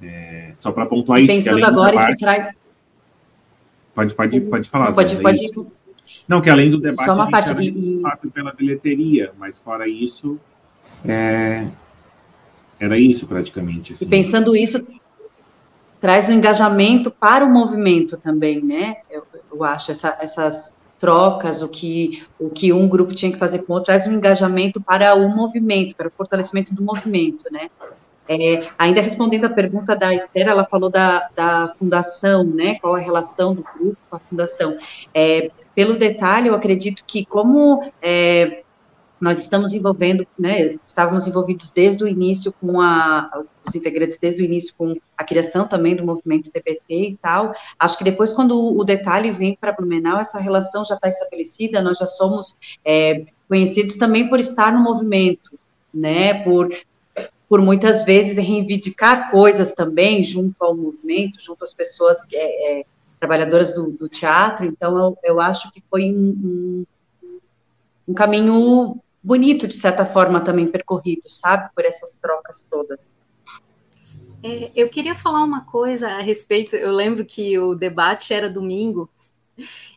[0.02, 1.34] É, só para pontuar isso.
[1.34, 2.50] Pensando agora, parte, isso traz.
[3.96, 4.88] Pode, pode, pode falar.
[4.88, 5.52] Não, pode, é pode...
[6.28, 8.30] Não, que além do debate, só uma a parte e...
[8.32, 10.40] pela bilheteria, mas fora isso,
[11.06, 11.68] é...
[12.80, 13.94] era isso praticamente.
[13.94, 14.06] Assim.
[14.06, 14.86] E pensando isso,
[16.00, 18.98] traz um engajamento para o movimento também, né?
[19.10, 23.60] Eu, eu acho essa, essas trocas, o que, o que um grupo tinha que fazer
[23.60, 27.70] com o outro, traz um engajamento para o movimento, para o fortalecimento do movimento, né?
[28.30, 32.76] É, ainda respondendo a pergunta da Esther, ela falou da, da fundação, né?
[32.82, 34.78] Qual a relação do grupo com a fundação?
[35.14, 38.64] É, pelo detalhe, eu acredito que como é,
[39.20, 44.46] nós estamos envolvendo, né, estávamos envolvidos desde o início com a, os integrantes desde o
[44.46, 47.54] início com a criação também do movimento TPT e tal.
[47.78, 51.98] Acho que depois, quando o, detalhe vem para Blumenau, essa relação já está estabelecida, nós
[51.98, 55.58] já somos é, conhecidos também por estar no movimento,
[55.94, 56.70] né, por,
[57.50, 62.86] por muitas vezes reivindicar coisas também junto ao movimento, junto às pessoas que é, é,
[63.20, 64.66] trabalhadoras do, do, teatro.
[64.66, 66.86] Então, eu, eu acho que foi um,
[67.24, 67.32] um,
[68.10, 71.70] um caminho bonito, de certa forma, também percorrido, sabe?
[71.76, 73.18] Por essas trocas todas.
[74.44, 76.76] É, eu queria falar uma coisa a respeito.
[76.76, 79.10] Eu lembro que o debate era domingo,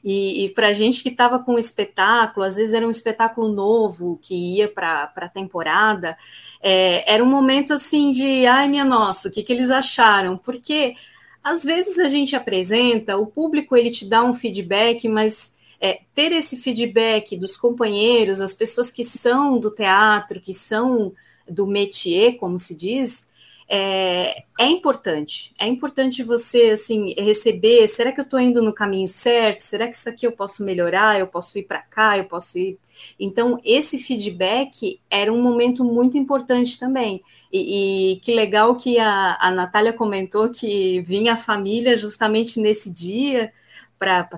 [0.02, 3.52] e, e para a gente que estava com o espetáculo, às vezes era um espetáculo
[3.52, 6.16] novo que ia para a temporada,
[6.62, 10.36] é, era um momento assim de ai minha nossa, o que, que eles acharam?
[10.38, 10.94] Porque
[11.42, 16.32] às vezes a gente apresenta, o público ele te dá um feedback, mas é, ter
[16.32, 21.12] esse feedback dos companheiros, as pessoas que são do teatro, que são
[21.48, 23.28] do métier, como se diz,
[23.72, 25.54] é, é, importante.
[25.56, 27.86] É importante você assim receber.
[27.86, 29.60] Será que eu estou indo no caminho certo?
[29.60, 31.20] Será que isso aqui eu posso melhorar?
[31.20, 32.18] Eu posso ir para cá?
[32.18, 32.76] Eu posso ir.
[33.18, 37.22] Então esse feedback era um momento muito importante também.
[37.52, 42.92] E, e que legal que a, a Natália comentou que vinha a família justamente nesse
[42.92, 43.52] dia
[43.96, 44.28] para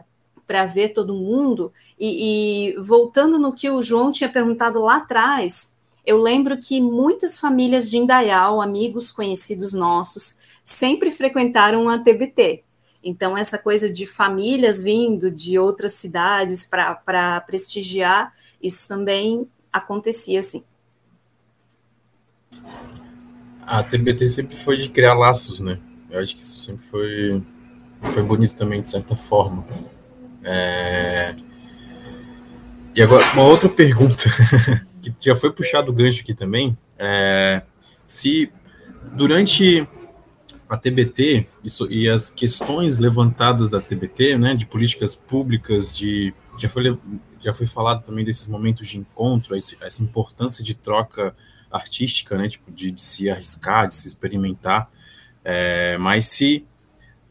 [0.46, 1.72] para ver todo mundo.
[1.98, 5.71] E, e, voltando no que o João tinha perguntado lá atrás,
[6.04, 12.64] eu lembro que muitas famílias de Indaial, amigos conhecidos nossos, sempre frequentaram a TBT.
[13.04, 20.62] Então, essa coisa de famílias vindo de outras cidades para prestigiar, isso também acontecia assim.
[23.66, 25.78] A TBT sempre foi de criar laços, né?
[26.10, 27.42] Eu acho que isso sempre foi,
[28.12, 29.64] foi bonito também, de certa forma.
[30.44, 31.34] É...
[32.94, 34.24] E agora, uma outra pergunta,
[35.02, 37.62] que já foi puxado o gancho aqui também, é
[38.06, 38.50] se
[39.14, 39.86] durante
[40.68, 46.68] a TBT isso, e as questões levantadas da TBT, né, de políticas públicas, de já
[46.68, 46.98] foi,
[47.40, 51.34] já foi falado também desses momentos de encontro, essa importância de troca
[51.70, 54.90] artística, né, tipo, de, de se arriscar, de se experimentar,
[55.44, 56.64] é, mas se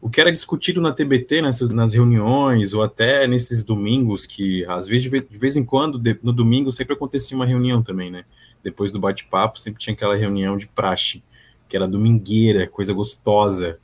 [0.02, 4.88] o que era discutido na TBT, nessas, nas reuniões, ou até nesses domingos, que às
[4.88, 8.10] vezes, de vez, de vez em quando, de, no domingo, sempre acontecia uma reunião também,
[8.10, 8.24] né?
[8.64, 11.22] Depois do bate-papo, sempre tinha aquela reunião de praxe,
[11.68, 13.78] que era domingueira, coisa gostosa.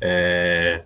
[0.00, 0.84] É,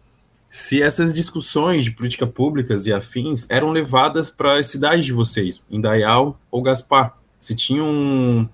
[0.49, 5.63] se essas discussões de política públicas e afins eram levadas para as cidades de vocês,
[5.71, 8.49] Indaial ou Gaspar, se tinham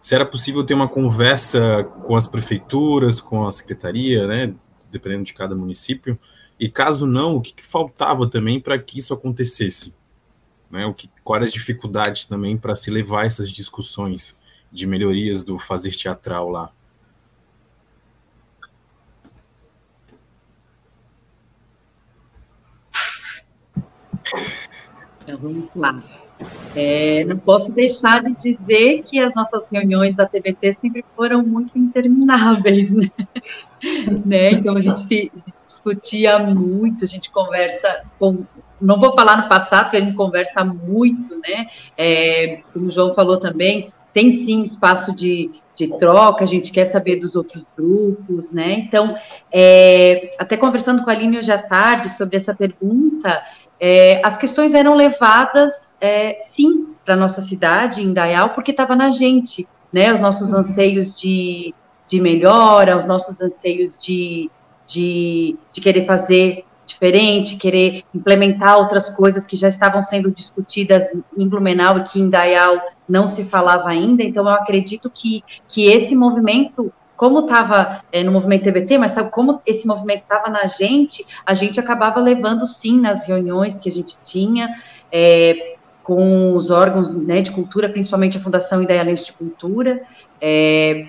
[0.00, 4.54] se era possível ter uma conversa com as prefeituras, com a secretaria, né,
[4.90, 6.18] dependendo de cada município?
[6.58, 9.94] E caso não, o que, que faltava também para que isso acontecesse?
[10.70, 10.84] Né?
[10.86, 14.36] O que, quais as dificuldades também para se levar essas discussões
[14.70, 16.72] de melhorias do fazer teatral lá?
[25.22, 26.27] Então, vamos lá.
[26.76, 31.76] É, não posso deixar de dizer que as nossas reuniões da TBT sempre foram muito
[31.76, 33.10] intermináveis, né?
[34.24, 34.52] né?
[34.52, 35.32] Então a gente,
[35.66, 38.44] discutia muito, a gente conversa com.
[38.80, 41.66] Não vou falar no passado, porque a gente conversa muito, né?
[41.96, 46.84] É, como o João falou também, tem sim espaço de, de troca, a gente quer
[46.84, 48.72] saber dos outros grupos, né?
[48.74, 49.16] Então,
[49.52, 53.42] é, até conversando com a Aline hoje à tarde sobre essa pergunta,
[53.80, 58.96] é, as questões eram levadas, é, sim, para a nossa cidade, em Dayal, porque estava
[58.96, 60.12] na gente, né?
[60.12, 61.74] Os nossos anseios de,
[62.06, 64.50] de melhora, os nossos anseios de,
[64.86, 71.06] de, de querer fazer diferente, querer implementar outras coisas que já estavam sendo discutidas
[71.36, 74.22] em Blumenau e que em Dayal não se falava ainda.
[74.22, 79.30] Então, eu acredito que, que esse movimento, como estava é, no movimento TBT, mas sabe,
[79.32, 83.92] como esse movimento estava na gente, a gente acabava levando sim nas reuniões que a
[83.92, 84.80] gente tinha.
[85.12, 90.00] É, com os órgãos né, de cultura, principalmente a Fundação Idealense de Cultura.
[90.40, 91.08] É,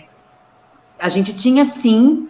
[0.99, 2.27] a gente tinha, sim,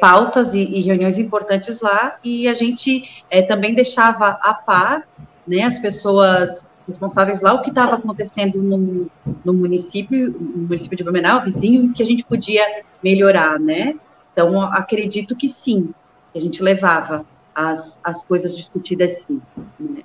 [0.00, 5.06] pautas e, e, reuniões importantes lá, e a gente também deixava a par
[5.46, 9.06] né, as pessoas responsáveis lá o que estava acontecendo no,
[9.44, 12.64] no, município, no município de Blumenau, vizinho, e que a gente podia
[13.02, 13.94] melhorar, né?
[14.32, 15.92] Então, acredito que sim,
[16.32, 17.24] que a gente levava
[17.54, 19.40] as, as coisas discutidas sim.
[19.78, 20.02] Né?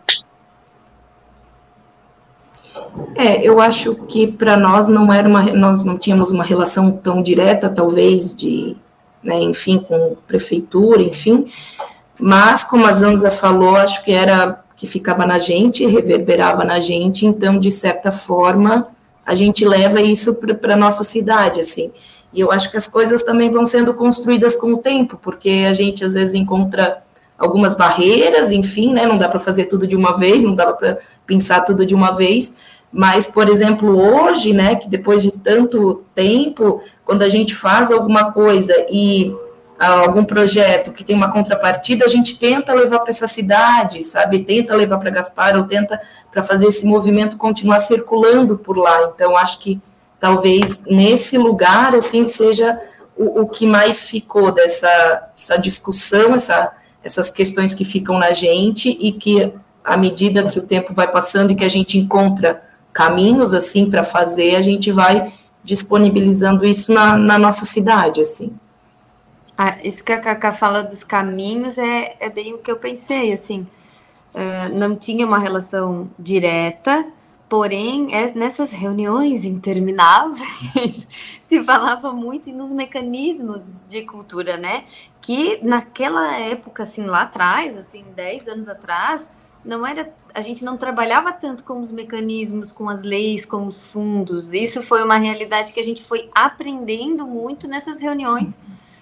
[3.16, 7.22] É, eu acho que para nós não era uma, nós não tínhamos uma relação tão
[7.22, 8.76] direta, talvez, de,
[9.24, 11.46] né, enfim, com prefeitura, enfim,
[12.20, 17.26] mas como a Zanza falou, acho que era que ficava na gente, reverberava na gente,
[17.26, 18.88] então, de certa forma,
[19.26, 21.92] a gente leva isso para a nossa cidade, assim,
[22.32, 25.74] e eu acho que as coisas também vão sendo construídas com o tempo, porque a
[25.74, 27.04] gente às vezes encontra
[27.38, 31.00] algumas barreiras, enfim, né, não dá para fazer tudo de uma vez, não dá para
[31.26, 32.54] pensar tudo de uma vez,
[32.92, 38.32] mas, por exemplo, hoje, né, que depois de tanto tempo, quando a gente faz alguma
[38.32, 39.36] coisa e
[39.78, 44.40] algum projeto que tem uma contrapartida, a gente tenta levar para essa cidade, sabe?
[44.40, 46.00] Tenta levar para Gaspar ou tenta
[46.32, 49.12] para fazer esse movimento continuar circulando por lá.
[49.14, 49.82] Então, acho que
[50.20, 52.80] talvez nesse lugar, assim, seja
[53.18, 56.72] o, o que mais ficou dessa essa discussão, essa,
[57.04, 59.54] essas questões que ficam na gente e que,
[59.84, 62.64] à medida que o tempo vai passando e que a gente encontra
[62.94, 68.56] caminhos assim para fazer, a gente vai disponibilizando isso na, na nossa cidade, assim.
[69.58, 73.32] Ah, isso que a Cacá fala dos caminhos é, é bem o que eu pensei,
[73.32, 73.66] assim,
[74.34, 77.06] uh, não tinha uma relação direta,
[77.48, 81.08] porém, é, nessas reuniões intermináveis,
[81.42, 84.84] se falava muito nos mecanismos de cultura, né,
[85.22, 89.32] que naquela época, assim, lá atrás, assim, 10 anos atrás,
[89.64, 93.88] não era a gente não trabalhava tanto com os mecanismos, com as leis, com os
[93.88, 94.52] fundos.
[94.52, 98.54] Isso foi uma realidade que a gente foi aprendendo muito nessas reuniões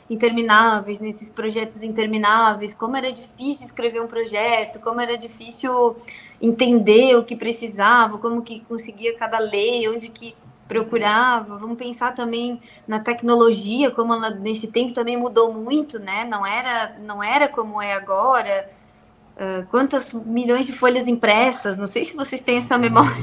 [0.09, 5.97] intermináveis, nesses projetos intermináveis, como era difícil escrever um projeto, como era difícil
[6.41, 10.35] entender o que precisava, como que conseguia cada lei, onde que
[10.67, 11.57] procurava.
[11.57, 16.25] Vamos pensar também na tecnologia, como ela nesse tempo também mudou muito, né?
[16.25, 18.69] Não era não era como é agora
[19.35, 23.21] uh, quantas milhões de folhas impressas, não sei se vocês têm essa memória,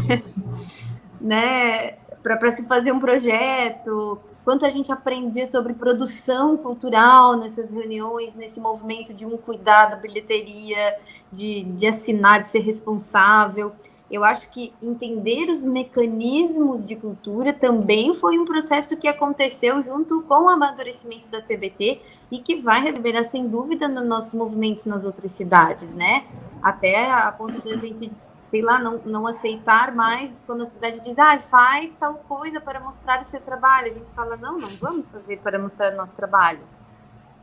[1.21, 1.93] né?
[2.23, 4.21] Para se fazer um projeto,
[4.51, 9.95] quanto a gente aprendia sobre produção cultural nessas reuniões, nesse movimento de um cuidar da
[9.95, 10.97] bilheteria,
[11.33, 13.71] de, de assinar, de ser responsável.
[14.11, 20.21] Eu acho que entender os mecanismos de cultura também foi um processo que aconteceu junto
[20.23, 25.05] com o amadurecimento da TBT e que vai reverberar sem dúvida nos nossos movimentos nas
[25.05, 26.25] outras cidades, né?
[26.61, 28.11] Até a ponto da gente,
[28.51, 32.81] sei lá, não, não aceitar mais quando a cidade diz, ah, faz tal coisa para
[32.81, 33.87] mostrar o seu trabalho.
[33.87, 36.61] A gente fala, não, não vamos fazer para mostrar o nosso trabalho,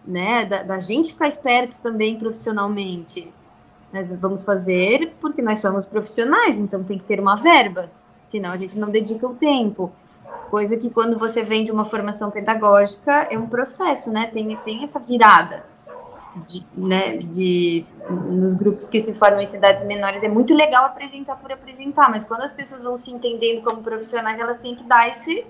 [0.06, 0.44] né?
[0.44, 3.34] Da, da gente ficar esperto também profissionalmente
[3.92, 7.90] nós vamos fazer porque nós somos profissionais, então tem que ter uma verba,
[8.24, 9.92] senão a gente não dedica o tempo.
[10.50, 14.28] Coisa que quando você vem de uma formação pedagógica é um processo, né?
[14.28, 15.66] Tem, tem essa virada.
[16.46, 21.36] De, né, de nos grupos que se formam em cidades menores é muito legal apresentar
[21.38, 25.08] por apresentar, mas quando as pessoas vão se entendendo como profissionais, elas têm que dar
[25.08, 25.46] esse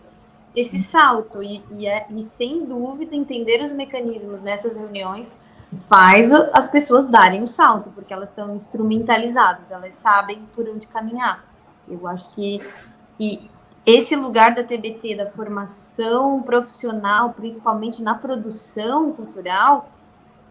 [0.56, 5.38] esse salto e, e, é, e sem dúvida entender os mecanismos nessas reuniões
[5.82, 11.46] faz as pessoas darem o salto, porque elas estão instrumentalizadas, elas sabem por onde caminhar.
[11.88, 12.60] Eu acho que
[13.20, 13.50] e
[13.86, 19.90] esse lugar da TBT, da formação profissional, principalmente na produção cultural,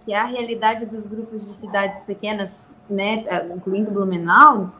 [0.06, 4.72] que é a realidade dos grupos de cidades pequenas, né, é, incluindo Blumenau,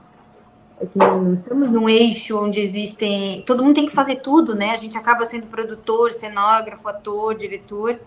[0.81, 3.43] é que não estamos num eixo onde existem.
[3.43, 4.72] Todo mundo tem que fazer tudo, né?
[4.72, 7.99] A gente acaba sendo produtor, cenógrafo, ator, diretor.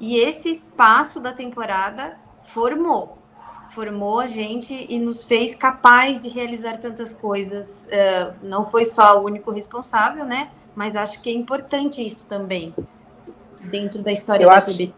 [0.00, 3.18] E esse espaço da temporada formou.
[3.70, 7.86] Formou a gente e nos fez capaz de realizar tantas coisas.
[7.86, 10.50] Uh, não foi só o único responsável, né?
[10.74, 12.74] Mas acho que é importante isso também,
[13.70, 14.92] dentro da história eu da acho,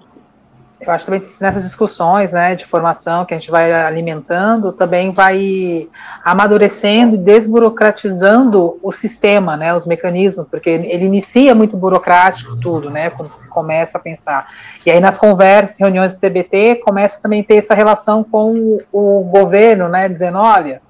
[0.81, 5.89] eu acho também nessas discussões, né, de formação que a gente vai alimentando, também vai
[6.25, 13.11] amadurecendo e desburocratizando o sistema, né, os mecanismos, porque ele inicia muito burocrático tudo, né,
[13.11, 14.47] quando se começa a pensar.
[14.87, 19.25] E aí nas conversas, reuniões do TBT, começa também a ter essa relação com o
[19.25, 20.81] governo, né, dizendo, olha,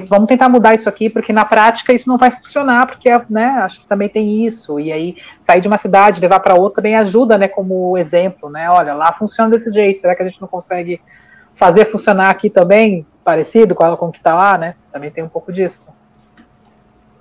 [0.00, 3.80] vamos tentar mudar isso aqui, porque na prática isso não vai funcionar, porque né, acho
[3.80, 4.78] que também tem isso.
[4.78, 8.68] E aí sair de uma cidade, levar para outra também ajuda, né, como exemplo, né?
[8.70, 11.00] Olha, lá funciona desse jeito, será que a gente não consegue
[11.54, 14.74] fazer funcionar aqui também, parecido com, com o que está lá, né?
[14.92, 15.88] Também tem um pouco disso.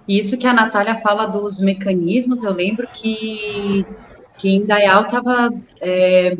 [0.07, 3.85] Isso que a Natália fala dos mecanismos, eu lembro que,
[4.37, 5.49] que em Dayal estava
[5.79, 6.37] é,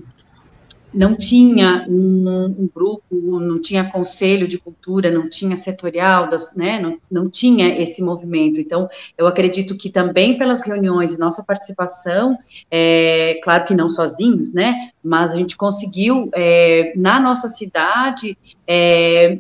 [0.94, 6.98] não tinha um, um, grupo, não tinha conselho de cultura, não tinha setorial, né, não,
[7.10, 8.60] não tinha esse movimento.
[8.60, 12.38] Então, eu acredito que também pelas reuniões e nossa participação,
[12.70, 18.38] é, claro que não sozinhos, né, mas a gente conseguiu, é, na nossa cidade,
[18.68, 19.40] é,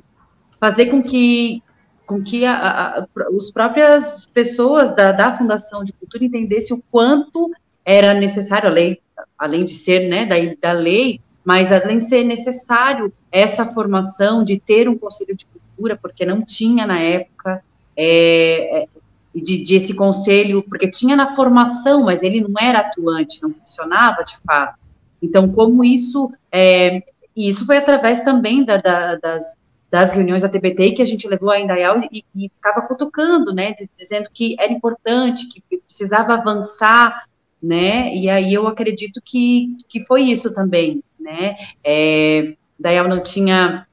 [0.59, 1.61] fazer com que
[2.05, 7.49] com que a, a, as próprias pessoas da, da Fundação de Cultura entendessem o quanto
[7.85, 8.99] era necessário a lei,
[9.37, 14.59] além de ser, né, da, da lei, mas além de ser necessário essa formação de
[14.59, 17.63] ter um conselho de cultura, porque não tinha na época,
[17.97, 18.85] é, é,
[19.33, 24.23] de, de, esse conselho, porque tinha na formação, mas ele não era atuante, não funcionava
[24.23, 24.79] de fato.
[25.21, 27.01] Então, como isso, é,
[27.35, 29.55] e isso foi através também da, da, das,
[29.89, 33.75] das reuniões da TBT que a gente levou a Indaial e, e ficava cutucando, né,
[33.95, 37.25] dizendo que era importante, que precisava avançar,
[37.61, 41.55] né, e aí eu acredito que, que foi isso também, né?
[41.83, 43.85] É, daí não tinha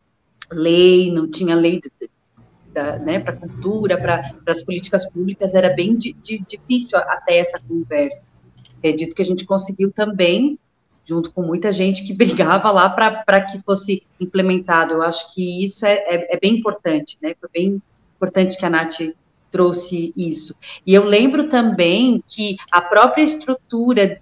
[0.51, 1.81] lei, não tinha lei
[3.01, 8.29] né, para cultura, para as políticas públicas, era bem di, di, difícil até essa conversa.
[8.79, 10.59] Acredito que a gente conseguiu também,
[11.05, 14.95] junto com muita gente que brigava lá para que fosse implementado.
[14.95, 17.35] Eu acho que isso é, é, é bem importante, né?
[17.41, 17.83] Foi bem
[18.17, 19.01] importante que a Nath
[19.51, 20.55] trouxe isso.
[20.87, 24.21] E eu lembro também que a própria estrutura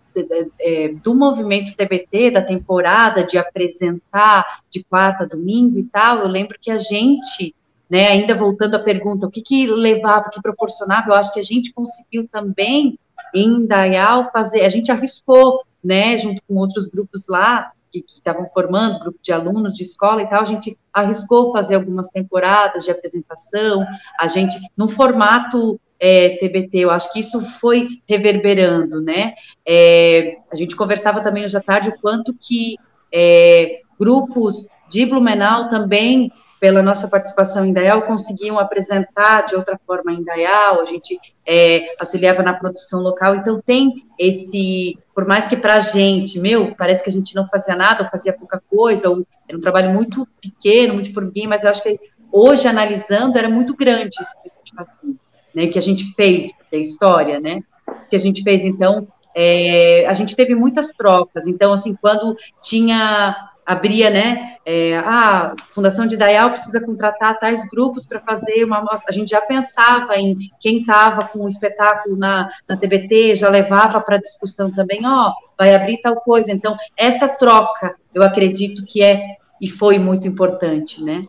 [0.61, 6.29] é, do movimento TBT, da temporada, de apresentar de quarta a domingo e tal, eu
[6.29, 7.55] lembro que a gente,
[7.89, 11.41] né, ainda voltando à pergunta, o que, que levava, o que proporcionava, eu acho que
[11.41, 12.99] a gente conseguiu também,
[13.35, 19.01] em Dayal, fazer, a gente arriscou, né, junto com outros grupos lá, que estavam formando,
[19.01, 23.87] grupo de alunos de escola e tal, a gente arriscou fazer algumas temporadas de apresentação,
[24.19, 29.35] a gente, no formato é, TBT, eu acho que isso foi reverberando, né?
[29.67, 32.77] É, a gente conversava também hoje à tarde o quanto que
[33.13, 40.13] é, grupos de Blumenau também pela nossa participação em Dayal, conseguiam apresentar de outra forma
[40.13, 45.57] em Dayal, a gente é, auxiliava na produção local, então tem esse, por mais que
[45.57, 49.11] para a gente, meu, parece que a gente não fazia nada, ou fazia pouca coisa,
[49.11, 52.01] ou era um trabalho muito pequeno, muito formiguinho, mas eu acho que
[52.33, 55.15] hoje, analisando, era muito grande isso que a gente fazia,
[55.55, 57.61] né, que a gente fez, porque é história, né,
[57.99, 62.35] isso que a gente fez, então, é, a gente teve muitas trocas, então, assim, quando
[62.63, 68.65] tinha abria, né, é, ah, a Fundação de Dayal precisa contratar tais grupos para fazer
[68.65, 69.11] uma mostra.
[69.11, 74.01] A gente já pensava em quem estava com o espetáculo na, na TBT, já levava
[74.01, 76.53] para discussão também, ó, oh, vai abrir tal coisa.
[76.53, 81.27] Então, essa troca, eu acredito que é e foi muito importante, né?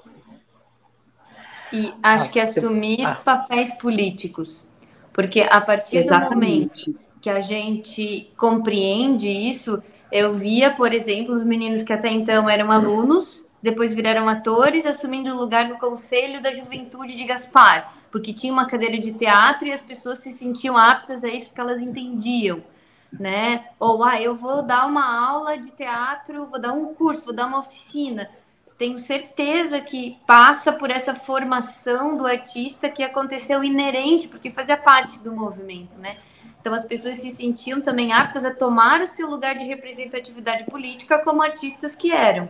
[1.71, 3.15] E acho Nossa, que assumir ah.
[3.15, 4.67] papéis políticos,
[5.13, 6.91] porque a partir Exatamente.
[6.91, 9.81] do momento que a gente compreende isso,
[10.11, 15.33] eu via, por exemplo, os meninos que até então eram alunos, depois viraram atores, assumindo
[15.33, 19.73] o lugar no Conselho da Juventude de Gaspar, porque tinha uma cadeira de teatro e
[19.73, 22.63] as pessoas se sentiam aptas a isso porque elas entendiam,
[23.11, 23.65] né?
[23.79, 27.47] Ou, ah, eu vou dar uma aula de teatro, vou dar um curso, vou dar
[27.47, 28.29] uma oficina.
[28.77, 35.17] Tenho certeza que passa por essa formação do artista que aconteceu inerente, porque fazia parte
[35.19, 36.17] do movimento, né?
[36.59, 41.19] Então, as pessoas se sentiam também aptas a tomar o seu lugar de representatividade política
[41.19, 42.49] como artistas que eram.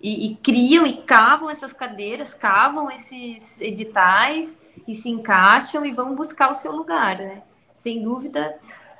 [0.00, 6.14] E, e criam e cavam essas cadeiras, cavam esses editais e se encaixam e vão
[6.14, 7.42] buscar o seu lugar, né?
[7.72, 8.54] Sem dúvida,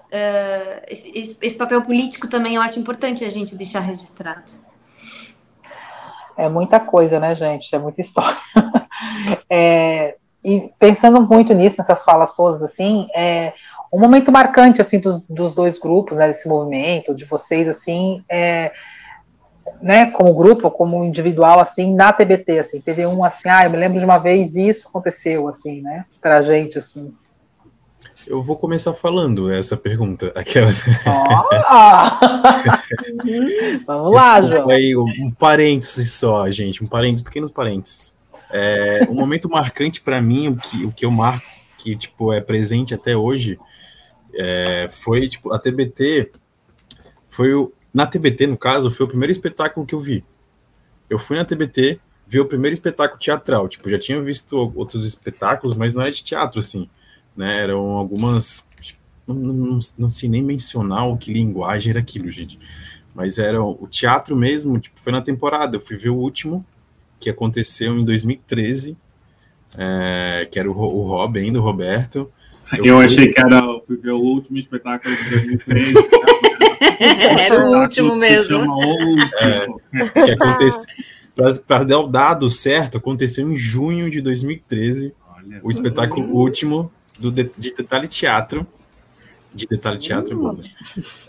[0.07, 4.53] uh, esse, esse papel político também eu acho importante a gente deixar registrado.
[6.37, 7.75] É muita coisa, né, gente?
[7.75, 8.39] É muita história.
[9.51, 13.53] É, e pensando muito nisso, nessas falas todas, assim, é,
[13.95, 18.73] um momento marcante assim dos, dos dois grupos, né, desse movimento, de vocês assim, é,
[19.81, 23.77] né, como grupo, como individual assim, na TBT assim, teve um assim, ah, eu me
[23.77, 27.15] lembro de uma vez isso aconteceu assim, né, pra gente assim.
[28.27, 30.33] Eu vou começar falando essa pergunta.
[30.35, 30.83] Aquelas.
[31.07, 31.45] Oh!
[33.87, 34.71] Vamos lá, João.
[34.71, 36.83] Aí, um parênteses só, gente.
[36.83, 38.17] Um parênteses, pequenos parênteses.
[38.51, 41.45] É, um momento marcante para mim, o que, o que eu marco,
[41.79, 43.59] que tipo, é presente até hoje,
[44.37, 46.31] é, foi tipo, a TBT.
[47.29, 50.25] Foi o, na TBT, no caso, foi o primeiro espetáculo que eu vi.
[51.09, 53.69] Eu fui na TBT ver o primeiro espetáculo teatral.
[53.69, 56.89] Tipo, já tinha visto outros espetáculos, mas não é de teatro, assim
[57.37, 57.63] né?
[57.63, 58.67] Eram algumas.
[59.27, 62.59] Não, não, não sei nem mencionar o que linguagem era aquilo, gente.
[63.15, 65.77] Mas era o teatro mesmo, tipo, foi na temporada.
[65.77, 66.65] Eu fui ver o último,
[67.21, 68.97] que aconteceu em 2013,
[69.79, 72.31] é, que era o, o Rob ainda, o Roberto.
[72.73, 73.05] Eu, eu fui...
[73.05, 73.64] achei que era.
[73.85, 75.95] Eu fui ver o último espetáculo de 2013.
[76.99, 78.63] era o último mesmo.
[79.41, 79.67] É,
[80.25, 80.85] que aconteceu.
[81.67, 87.31] Para dar o dado certo, aconteceu em junho de 2013, Olha, o espetáculo último do
[87.31, 88.67] de, de detalhe teatro.
[89.53, 90.61] De detalhe teatro, uh.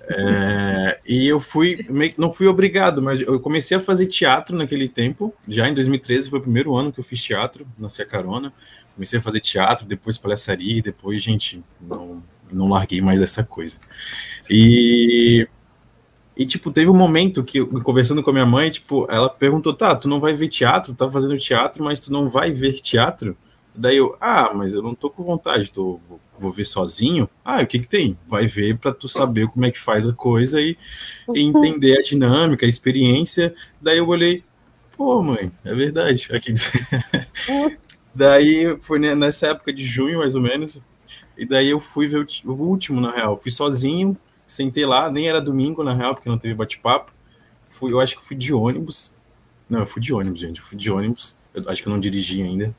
[0.09, 1.85] é, E eu fui,
[2.17, 5.33] não fui obrigado, mas eu comecei a fazer teatro naquele tempo.
[5.47, 8.53] Já em 2013 foi o primeiro ano que eu fiz teatro, nasci a carona.
[8.95, 13.77] Comecei a fazer teatro, depois palhaçaria, depois, gente, não, não larguei mais essa coisa.
[14.49, 15.47] E
[16.37, 19.95] e, tipo, teve um momento que, conversando com a minha mãe, tipo, ela perguntou, tá,
[19.95, 23.37] tu não vai ver teatro, tá fazendo teatro, mas tu não vai ver teatro?
[23.73, 27.29] Daí eu, ah, mas eu não tô com vontade, tô, vou, vou ver sozinho.
[27.43, 28.17] Ah, o que que tem?
[28.27, 30.77] Vai ver para tu saber como é que faz a coisa e,
[31.33, 33.55] e, entender a dinâmica, a experiência.
[33.81, 34.43] Daí eu olhei,
[34.97, 36.27] pô, mãe, é verdade.
[36.35, 36.53] Aqui.
[38.13, 40.81] daí foi nessa época de junho, mais ou menos.
[41.38, 43.38] E daí eu fui ver o, o último, na real.
[43.38, 44.17] Fui sozinho,
[44.47, 47.13] sentei lá, nem era domingo, na real, porque não teve bate-papo.
[47.67, 49.15] Fui, eu acho que fui de ônibus.
[49.69, 50.59] Não, eu fui de ônibus, gente.
[50.59, 51.36] Eu fui de ônibus.
[51.53, 52.75] Eu acho que eu não dirigi ainda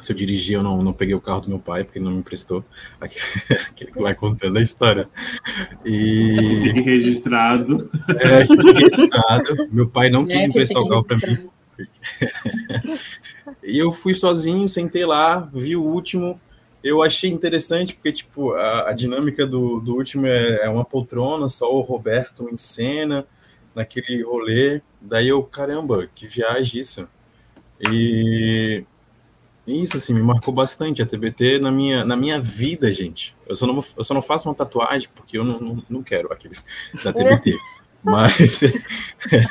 [0.00, 2.12] se eu dirigi, eu não, não peguei o carro do meu pai, porque ele não
[2.12, 2.64] me emprestou.
[3.00, 5.08] Aquele que vai contando a história.
[5.84, 6.72] E.
[6.84, 7.90] registrado.
[8.08, 9.68] É, registrado.
[9.70, 11.46] Meu pai não quis é, emprestar o carro para mim.
[13.62, 16.40] e eu fui sozinho, sentei lá, vi o último.
[16.84, 21.48] Eu achei interessante, porque, tipo, a, a dinâmica do, do último é, é uma poltrona,
[21.48, 23.26] só o Roberto em cena,
[23.74, 24.82] naquele rolê.
[25.00, 27.08] Daí eu, caramba, que viagem isso.
[27.90, 28.84] E
[29.66, 33.34] isso, assim, me marcou bastante a TBT na minha, na minha vida, gente.
[33.46, 36.30] Eu só, não, eu só não faço uma tatuagem porque eu não, não, não quero
[36.30, 36.66] aqueles
[37.02, 37.56] da TBT.
[38.04, 38.60] mas,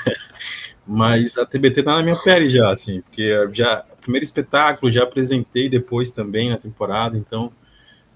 [0.85, 5.67] mas a TBT tá na minha pele já, assim, porque já, primeiro espetáculo, já apresentei
[5.69, 7.51] depois também na temporada, então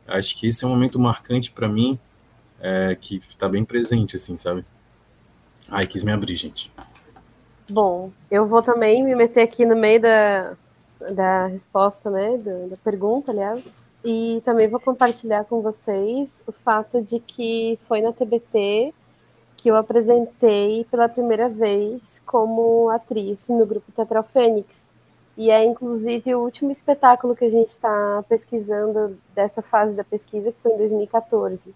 [0.08, 1.98] acho que esse é um momento marcante para mim,
[2.60, 4.64] é, que tá bem presente, assim, sabe?
[5.70, 6.72] Ai, quis me abrir, gente.
[7.70, 10.54] Bom, eu vou também me meter aqui no meio da,
[11.12, 17.02] da resposta, né, da, da, pergunta, aliás, e também vou compartilhar com vocês o fato
[17.02, 18.94] de que foi na TBT
[19.58, 24.90] que eu apresentei pela primeira vez como atriz no grupo Teatral Fênix.
[25.38, 30.52] E é inclusive o último espetáculo que a gente está pesquisando dessa fase da pesquisa,
[30.52, 31.74] que foi em 2014.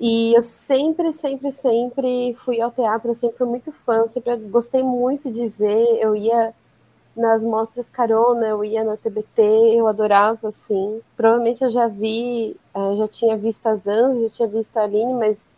[0.00, 4.82] E eu sempre, sempre, sempre fui ao teatro, eu sempre fui muito fã, sempre gostei
[4.82, 6.54] muito de ver, eu ia
[7.16, 9.42] nas mostras carona, eu ia na TBT,
[9.74, 11.00] eu adorava, assim.
[11.16, 15.14] Provavelmente eu já vi, uh, já tinha visto as Ans, já tinha visto a Aline,
[15.14, 15.48] mas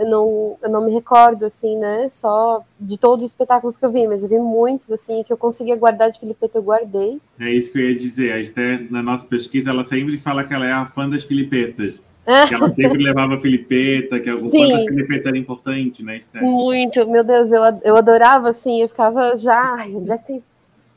[0.00, 3.92] eu não, eu não me recordo, assim, né, só de todos os espetáculos que eu
[3.92, 7.20] vi, mas eu vi muitos, assim, que eu conseguia guardar de Filipeta, eu guardei.
[7.38, 10.54] É isso que eu ia dizer, a Esther, na nossa pesquisa, ela sempre fala que
[10.54, 12.02] ela é a fã das Filipetas.
[12.48, 16.42] Que ela sempre levava a Filipeta, que o quanto a Filipeta era importante, né, Esther?
[16.42, 20.42] Muito, meu Deus, eu, eu adorava, assim, eu ficava já, ai, onde é que tem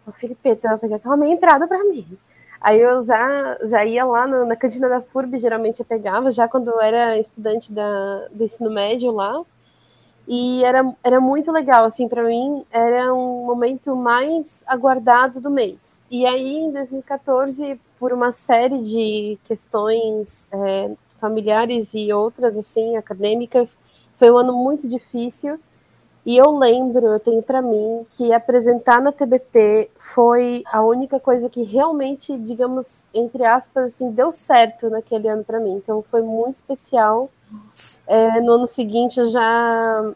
[0.08, 2.06] o Felipe, vai pegar aquela meia entrada para mim.
[2.64, 6.48] Aí eu já, já ia lá na, na cantina da FURB, geralmente eu pegava, já
[6.48, 9.44] quando eu era estudante da, do ensino médio lá.
[10.26, 16.02] E era, era muito legal, assim, para mim era um momento mais aguardado do mês.
[16.10, 23.78] E aí, em 2014, por uma série de questões é, familiares e outras, assim, acadêmicas,
[24.18, 25.60] foi um ano muito difícil.
[26.26, 31.50] E eu lembro, eu tenho para mim, que apresentar na TBT foi a única coisa
[31.50, 35.74] que realmente, digamos, entre aspas, assim, deu certo naquele ano para mim.
[35.74, 37.30] Então foi muito especial.
[38.08, 40.14] É, no ano seguinte eu já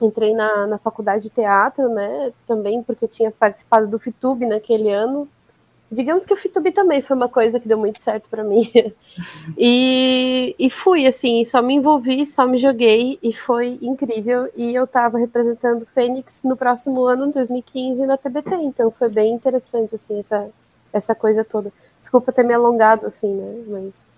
[0.00, 2.32] entrei na, na faculdade de teatro, né?
[2.46, 5.28] Também porque eu tinha participado do FITUB naquele ano
[5.90, 8.70] digamos que o Fitubi também foi uma coisa que deu muito certo para mim.
[9.58, 14.48] e, e fui, assim, só me envolvi, só me joguei e foi incrível.
[14.56, 18.54] E eu estava representando o Fênix no próximo ano, 2015, na TBT.
[18.54, 20.48] Então foi bem interessante, assim, essa,
[20.92, 21.72] essa coisa toda.
[21.98, 23.64] Desculpa ter me alongado, assim, né?
[23.66, 24.10] Mas.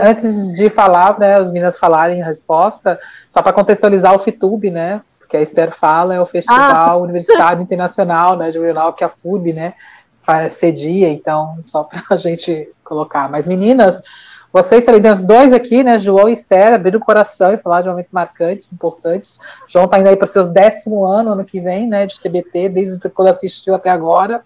[0.00, 2.98] Antes de falar, né, as meninas falarem a resposta,
[3.28, 7.02] só para contextualizar o FITUB, né, que a Esther fala, é o Festival ah.
[7.02, 9.74] Universitário Internacional, né, de jornal que a FUB, né,
[10.50, 13.28] cedia, então, só para a gente colocar.
[13.30, 14.02] Mas, meninas,
[14.52, 17.82] vocês também tem os dois aqui, né, João e Esther, abriram o coração e falaram
[17.82, 19.38] de momentos marcantes, importantes.
[19.66, 22.68] João está indo aí para o seus décimo ano, ano que vem, né, de TBT,
[22.70, 24.42] desde quando assistiu até agora.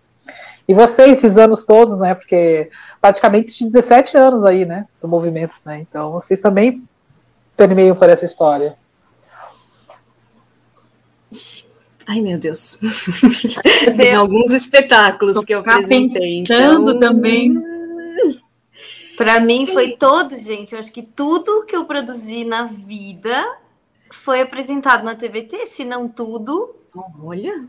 [0.66, 2.70] E vocês, esses anos todos, né, porque
[3.00, 6.82] praticamente 17 anos aí, né, do movimento, né, então vocês também
[7.56, 8.76] permeiam por essa história.
[12.06, 12.78] Ai, meu Deus.
[13.96, 16.38] Tem alguns espetáculos que eu apresentei.
[16.38, 16.98] Então...
[16.98, 17.54] também.
[19.16, 20.72] Para mim foi todo, gente.
[20.72, 23.44] Eu acho que tudo que eu produzi na vida
[24.10, 26.74] foi apresentado na TVT, se não tudo.
[27.22, 27.68] Olha.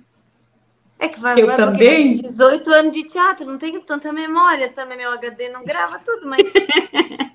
[1.00, 2.18] É que vai, eu vai também.
[2.18, 6.42] 18 anos de teatro, não tenho tanta memória também, meu HD não grava tudo, mas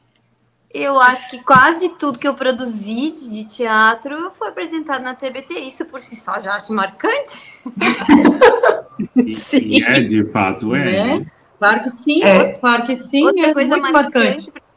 [0.73, 5.55] eu acho que quase tudo que eu produzi de teatro foi apresentado na TBT.
[5.61, 7.41] Isso por si só já acho marcante.
[9.35, 9.83] sim.
[9.85, 11.19] é, de fato, é.
[11.19, 11.27] Né?
[11.59, 12.53] Claro que sim, é.
[12.53, 13.25] claro que sim.
[13.25, 14.69] Outra é coisa muito marcante, marcante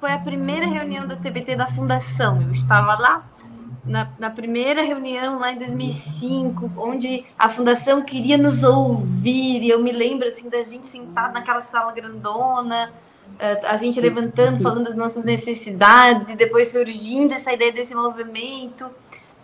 [0.00, 2.40] foi a primeira reunião da TBT da Fundação.
[2.42, 3.24] Eu estava lá
[3.84, 9.80] na, na, primeira reunião lá em 2005, onde a fundação queria nos ouvir, e eu
[9.80, 12.92] me lembro assim da gente sentada naquela sala grandona,
[13.68, 18.90] a gente levantando, falando das nossas necessidades, e depois surgindo essa ideia desse movimento.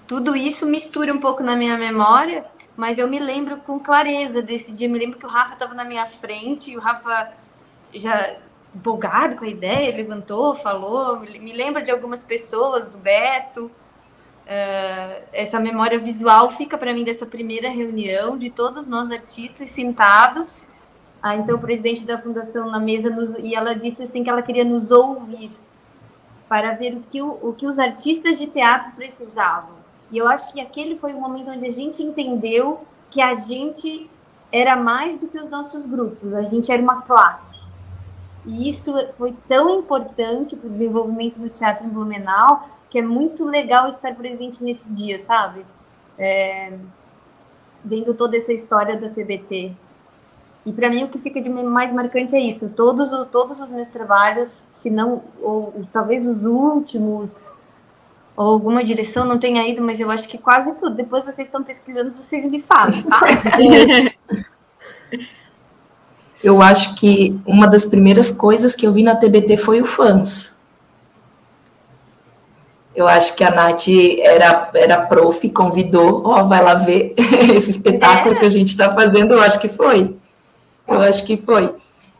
[0.06, 2.44] Tudo isso mistura um pouco na minha memória,
[2.76, 4.88] mas eu me lembro com clareza desse dia.
[4.88, 7.32] Me lembro que o Rafa estava na minha frente, e o Rafa
[7.94, 8.36] já
[8.74, 11.20] empolgado com a ideia, levantou, falou.
[11.20, 13.70] Me lembro de algumas pessoas, do Beto.
[14.42, 20.66] Uh, essa memória visual fica para mim dessa primeira reunião de todos nós artistas sentados.
[21.22, 24.64] Ah, então presidente da fundação na mesa nos, e ela disse assim que ela queria
[24.64, 25.52] nos ouvir
[26.48, 29.76] para ver o que, o, o que os artistas de teatro precisavam.
[30.10, 34.10] E eu acho que aquele foi o momento onde a gente entendeu que a gente
[34.50, 37.62] era mais do que os nossos grupos, a gente era uma classe.
[38.44, 43.44] E isso foi tão importante para o desenvolvimento do teatro em Blumenau, que é muito
[43.44, 45.64] legal estar presente nesse dia, sabe?
[46.18, 46.76] É,
[47.84, 49.72] vendo toda essa história da TBT.
[50.64, 52.68] E para mim o que fica de mais marcante é isso.
[52.68, 57.50] Todos, todos os meus trabalhos, se não, ou, talvez os últimos,
[58.36, 60.94] ou alguma direção não tenha ido, mas eu acho que quase tudo.
[60.94, 63.20] Depois vocês estão pesquisando, vocês me falam, tá?
[66.42, 70.60] eu acho que uma das primeiras coisas que eu vi na TBT foi o fãs.
[72.94, 73.88] Eu acho que a Nath
[74.20, 77.14] era, era prof, convidou, ó, oh, vai lá ver
[77.56, 78.38] esse espetáculo é.
[78.38, 80.14] que a gente está fazendo, eu acho que foi.
[80.86, 81.74] Eu acho que foi.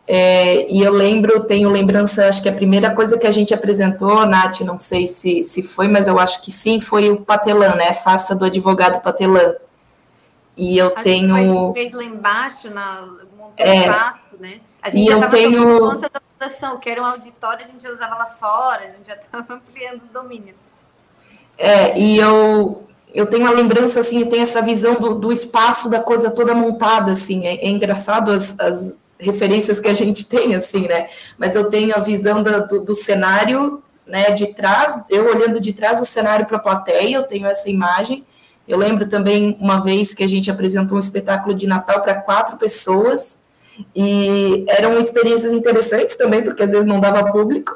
[0.05, 4.25] É, e eu lembro, tenho lembrança, acho que a primeira coisa que a gente apresentou,
[4.25, 7.93] Nath, não sei se, se foi, mas eu acho que sim, foi o Patelã, né?
[7.93, 9.55] Farsa do advogado Patelã.
[10.57, 11.33] E eu acho tenho.
[11.33, 13.07] Que a gente fez lá embaixo, na
[13.55, 14.59] é, espaço, né?
[14.81, 15.79] A gente já estava tenho...
[15.79, 19.07] conta da fundação, que era um auditório, a gente já usava lá fora, a gente
[19.07, 20.59] já estava ampliando os domínios.
[21.57, 25.89] É, e eu, eu tenho a lembrança, assim, eu tenho essa visão do, do espaço
[25.89, 30.55] da coisa toda montada, assim, é, é, engraçado as, as referências que a gente tem,
[30.55, 31.07] assim, né,
[31.37, 35.73] mas eu tenho a visão do, do, do cenário, né, de trás, eu olhando de
[35.73, 38.25] trás do cenário para a plateia, eu tenho essa imagem,
[38.67, 42.57] eu lembro também uma vez que a gente apresentou um espetáculo de Natal para quatro
[42.57, 43.42] pessoas,
[43.95, 47.75] e eram experiências interessantes também, porque às vezes não dava público.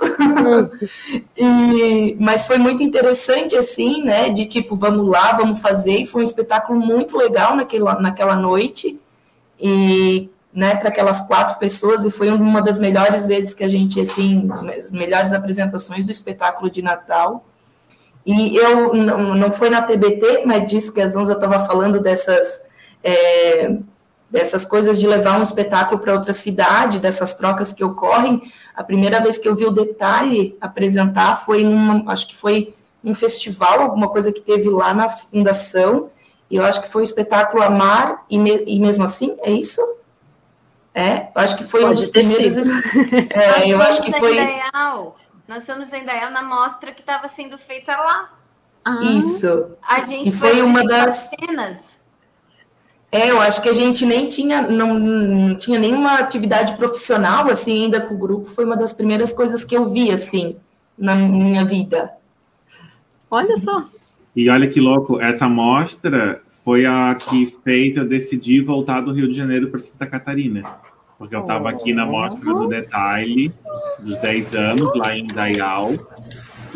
[1.36, 4.30] e, mas foi muito interessante, assim, né?
[4.30, 6.00] De tipo, vamos lá, vamos fazer.
[6.00, 9.00] E foi um espetáculo muito legal naquela, naquela noite.
[9.60, 14.02] E né, para aquelas quatro pessoas, e foi uma das melhores vezes que a gente,
[14.02, 17.46] assim, as melhores apresentações do espetáculo de Natal.
[18.26, 22.64] E eu, não, não foi na TBT, mas disse que a Zanza estava falando dessas.
[23.04, 23.78] É,
[24.30, 28.42] dessas coisas de levar um espetáculo para outra cidade, dessas trocas que ocorrem.
[28.76, 33.14] A primeira vez que eu vi o detalhe apresentar foi numa, acho que foi um
[33.14, 36.10] festival, alguma coisa que teve lá na fundação,
[36.50, 39.82] e eu acho que foi o espetáculo Amar, e, me, e mesmo assim, é isso?
[40.94, 42.68] É, eu acho que foi Pode um dos primeiros.
[43.30, 44.34] É, eu acho que foi.
[44.34, 45.16] Indaial.
[45.48, 48.34] Nós estamos em Indaial na mostra que estava sendo feita lá.
[48.84, 49.78] Ah, isso.
[49.88, 51.78] A gente e foi, foi uma das cenas.
[53.12, 57.86] É, eu acho que a gente nem tinha, não, não, tinha nenhuma atividade profissional, assim,
[57.86, 58.50] ainda com o grupo.
[58.50, 60.58] Foi uma das primeiras coisas que eu vi, assim,
[60.98, 62.12] na minha vida.
[63.32, 63.86] Olha só.
[64.36, 69.28] E olha que louco, essa mostra foi a que fez eu decidir voltar do Rio
[69.28, 70.64] de Janeiro para Santa Catarina.
[71.18, 73.52] porque eu estava aqui na mostra do detalhe
[74.00, 75.94] dos 10 anos, lá em Dayal.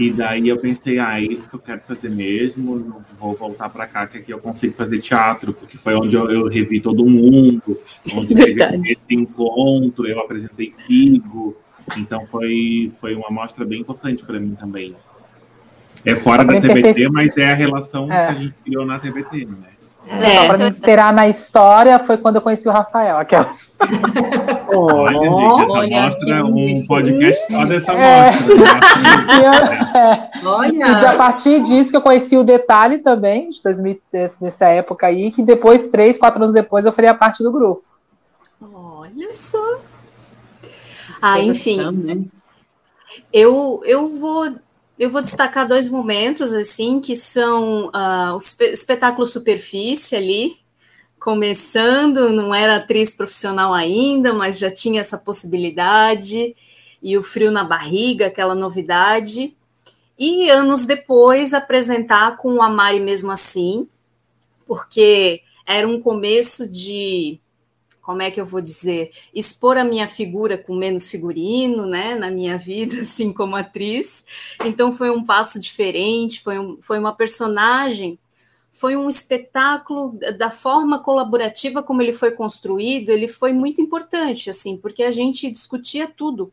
[0.02, 3.86] E daí eu pensei, ah, é isso que eu quero fazer mesmo, vou voltar para
[3.86, 7.80] cá, que aqui eu consigo fazer teatro, porque foi onde eu, eu revi todo mundo,
[8.16, 11.56] onde teve esse encontro, eu apresentei Figo,
[11.96, 14.96] então foi, foi uma mostra bem importante para mim também.
[16.04, 18.26] É fora da TBT, mas é a relação é.
[18.26, 19.56] que a gente criou na TBT, né?
[20.08, 20.30] É.
[20.32, 23.72] Só para me inteirar na história, foi quando eu conheci o Rafael, aquelas.
[24.74, 28.32] Olha, gente, essa Olha, mostra um podcast só dessa é.
[28.32, 28.56] mostra.
[29.98, 30.32] é.
[30.48, 30.86] Olha.
[31.02, 34.02] E a partir disso que eu conheci o detalhe também, de 2000,
[34.40, 37.84] dessa época aí, que depois, três, quatro anos depois, eu faria parte do grupo.
[38.62, 39.80] Olha só.
[41.22, 41.92] Ah, enfim.
[41.92, 42.22] Né?
[43.32, 44.56] Eu, eu vou
[45.02, 50.61] eu vou destacar dois momentos, assim, que são uh, o espetáculo Superfície ali,
[51.22, 56.56] começando, não era atriz profissional ainda, mas já tinha essa possibilidade,
[57.02, 59.56] e o frio na barriga, aquela novidade.
[60.18, 63.88] E anos depois apresentar com a Mari mesmo assim,
[64.66, 67.40] porque era um começo de
[68.02, 72.32] como é que eu vou dizer, expor a minha figura com menos figurino, né, na
[72.32, 74.26] minha vida, assim, como atriz.
[74.66, 78.18] Então foi um passo diferente, foi, um, foi uma personagem,
[78.72, 84.78] foi um espetáculo da forma colaborativa como ele foi construído, ele foi muito importante, assim,
[84.78, 86.52] porque a gente discutia tudo.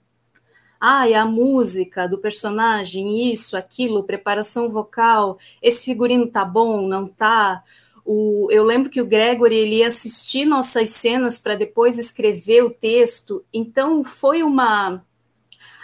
[0.81, 7.07] Ah, é a música do personagem, isso, aquilo, preparação vocal, esse figurino tá bom, não
[7.07, 7.63] tá?
[8.05, 12.71] O, eu lembro que o Gregory ele ia assistir nossas cenas para depois escrever o
[12.71, 15.05] texto, então foi uma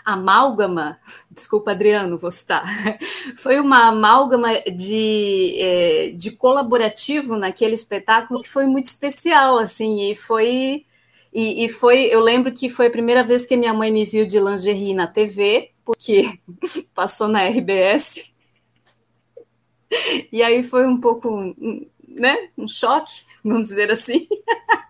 [0.05, 0.99] amálgama,
[1.31, 2.65] desculpa, Adriano, vou citar,
[3.39, 10.15] foi uma amálgama de, é, de colaborativo naquele espetáculo que foi muito especial, assim, e
[10.15, 10.85] foi,
[11.33, 14.27] e, e, foi, eu lembro que foi a primeira vez que minha mãe me viu
[14.27, 16.39] de lingerie na TV, porque
[16.95, 18.33] passou na RBS,
[20.31, 21.55] e aí foi um pouco
[22.07, 24.29] né, um choque, vamos dizer assim,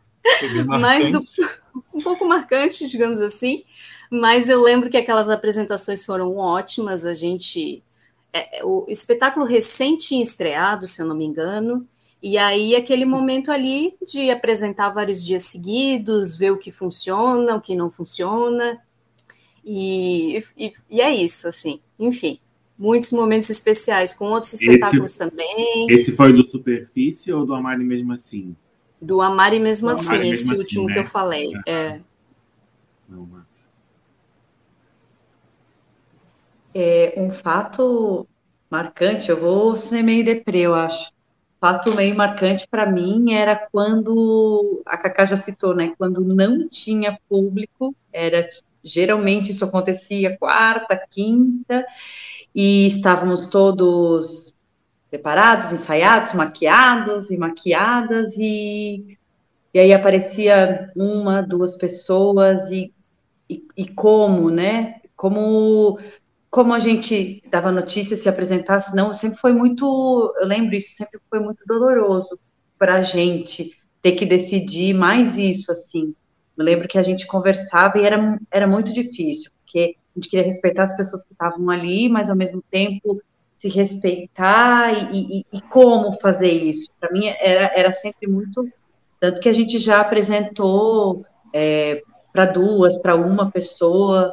[0.66, 1.20] mas do,
[1.94, 3.64] um pouco marcante, digamos assim.
[4.20, 7.04] Mas eu lembro que aquelas apresentações foram ótimas.
[7.04, 7.82] A gente,
[8.32, 11.84] é, é o espetáculo recente tinha estreado, se eu não me engano,
[12.22, 17.60] e aí aquele momento ali de apresentar vários dias seguidos, ver o que funciona, o
[17.60, 18.80] que não funciona,
[19.64, 21.80] e, e, e é isso, assim.
[21.98, 22.38] Enfim,
[22.78, 25.86] muitos momentos especiais com outros espetáculos esse, também.
[25.90, 28.54] Esse foi do Superfície ou do Amari mesmo assim?
[29.02, 30.92] Do Amari mesmo do assim, Amari esse mesmo último assim, né?
[30.94, 31.52] que eu falei.
[31.66, 31.72] É.
[31.72, 32.00] é.
[33.08, 33.44] Não, mas...
[36.74, 37.14] é.
[37.16, 38.26] Um fato
[38.70, 41.12] marcante, eu vou ser meio deprê, eu acho.
[41.60, 45.94] Fato meio marcante para mim era quando a Cacá já citou, né?
[45.96, 48.46] Quando não tinha público, era
[48.84, 51.86] geralmente isso acontecia quarta, quinta,
[52.54, 54.54] e estávamos todos
[55.10, 59.16] preparados, ensaiados, maquiados e maquiadas, e,
[59.72, 62.92] e aí aparecia uma, duas pessoas, e,
[63.48, 65.00] e, e como, né?
[65.16, 65.98] Como,
[66.54, 71.18] como a gente dava notícia, se apresentasse, não, sempre foi muito, eu lembro isso, sempre
[71.28, 72.38] foi muito doloroso
[72.78, 76.14] para a gente ter que decidir mais isso, assim.
[76.56, 80.44] Eu lembro que a gente conversava e era, era muito difícil, porque a gente queria
[80.44, 83.20] respeitar as pessoas que estavam ali, mas ao mesmo tempo
[83.56, 86.88] se respeitar e, e, e como fazer isso.
[87.00, 88.64] Para mim era, era sempre muito.
[89.18, 92.00] Tanto que a gente já apresentou é,
[92.32, 94.32] para duas, para uma pessoa,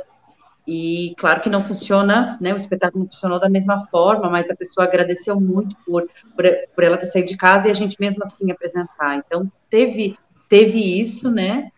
[0.66, 2.54] e claro que não funciona, né?
[2.54, 6.46] O espetáculo não funcionou da mesma forma, mas a pessoa agradeceu muito por, por,
[6.76, 9.18] por ela ter saído de casa e a gente mesmo assim apresentar.
[9.18, 11.72] Então teve, teve isso, né?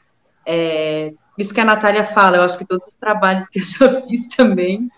[0.45, 4.01] É, isso que a Natália fala, eu acho que todos os trabalhos que eu já
[4.05, 4.89] fiz também,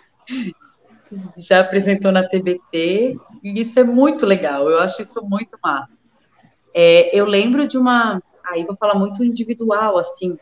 [1.38, 5.94] já apresentou na TBT, e isso é muito legal, eu acho isso muito massa.
[6.74, 10.38] É, eu lembro de uma, aí vou falar muito individual, assim,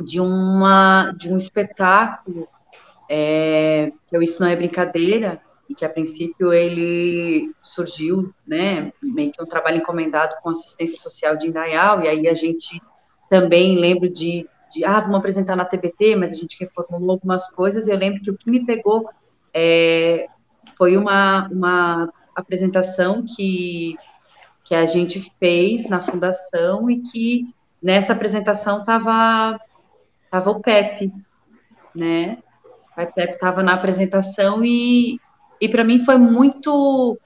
[0.00, 2.48] de uma de um espetáculo
[3.08, 9.42] é, que Isso Não É Brincadeira, e que a princípio ele surgiu, né, meio que
[9.42, 12.80] um trabalho encomendado com assistência social de Indaial, e aí a gente
[13.30, 17.86] também lembro de de, ah, vamos apresentar na TBT, mas a gente reformulou algumas coisas.
[17.86, 19.08] Eu lembro que o que me pegou
[19.52, 20.26] é,
[20.76, 23.94] foi uma, uma apresentação que,
[24.64, 29.60] que a gente fez na fundação e que nessa apresentação estava
[30.30, 31.12] tava o Pepe,
[31.94, 32.38] né?
[32.96, 35.18] O Pepe estava na apresentação e,
[35.60, 37.18] e para mim foi muito,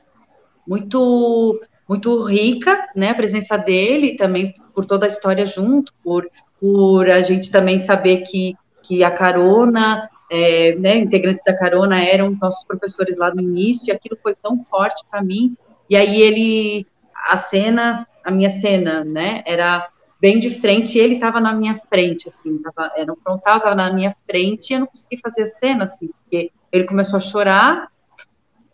[0.67, 3.11] muito, muito rica, né?
[3.11, 6.29] A presença dele também por toda a história junto, por,
[6.61, 12.37] por a gente também saber que, que a carona, é, né, integrantes da carona eram
[12.41, 15.57] nossos professores lá no início, e aquilo foi tão forte para mim.
[15.91, 16.87] E aí ele,
[17.31, 19.89] a cena, a minha cena, né, era
[20.21, 23.75] bem de frente, e ele estava na minha frente, assim, tava, era um frontal, estava
[23.75, 27.21] na minha frente, e eu não consegui fazer a cena, assim, porque ele começou a
[27.21, 27.89] chorar,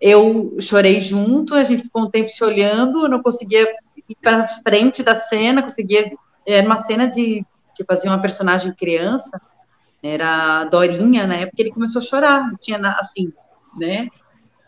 [0.01, 3.66] eu chorei junto, a gente ficou um tempo se olhando, eu não conseguia
[4.09, 6.12] ir para frente da cena, conseguia,
[6.47, 9.40] era uma cena de, que fazia uma personagem criança,
[10.03, 13.32] era Dorinha, na época ele começou a chorar, tinha, assim,
[13.78, 14.09] né,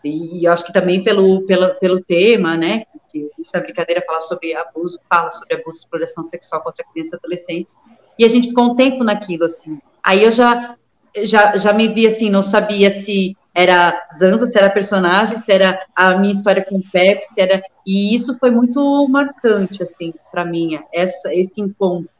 [0.06, 4.20] e eu acho que também pelo, pelo, pelo tema, né, que isso é brincadeira falar
[4.22, 7.76] sobre abuso, fala sobre abuso e exploração sexual contra crianças e adolescentes,
[8.18, 9.78] e a gente ficou um tempo naquilo, assim.
[10.02, 10.76] Aí eu já,
[11.22, 15.80] já, já me vi, assim, não sabia se era Zanza, se era personagem, se era
[15.94, 17.62] a minha história com o Pep, se era...
[17.86, 22.10] E isso foi muito marcante, assim, para mim, essa, esse encontro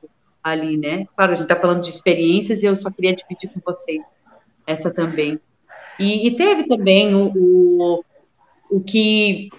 [0.43, 1.07] ali, né?
[1.17, 4.03] Claro, a gente está falando de experiências e eu só queria dividir com vocês
[4.67, 5.41] essa também.
[5.99, 8.05] E, e teve também o, o,
[8.71, 9.51] o que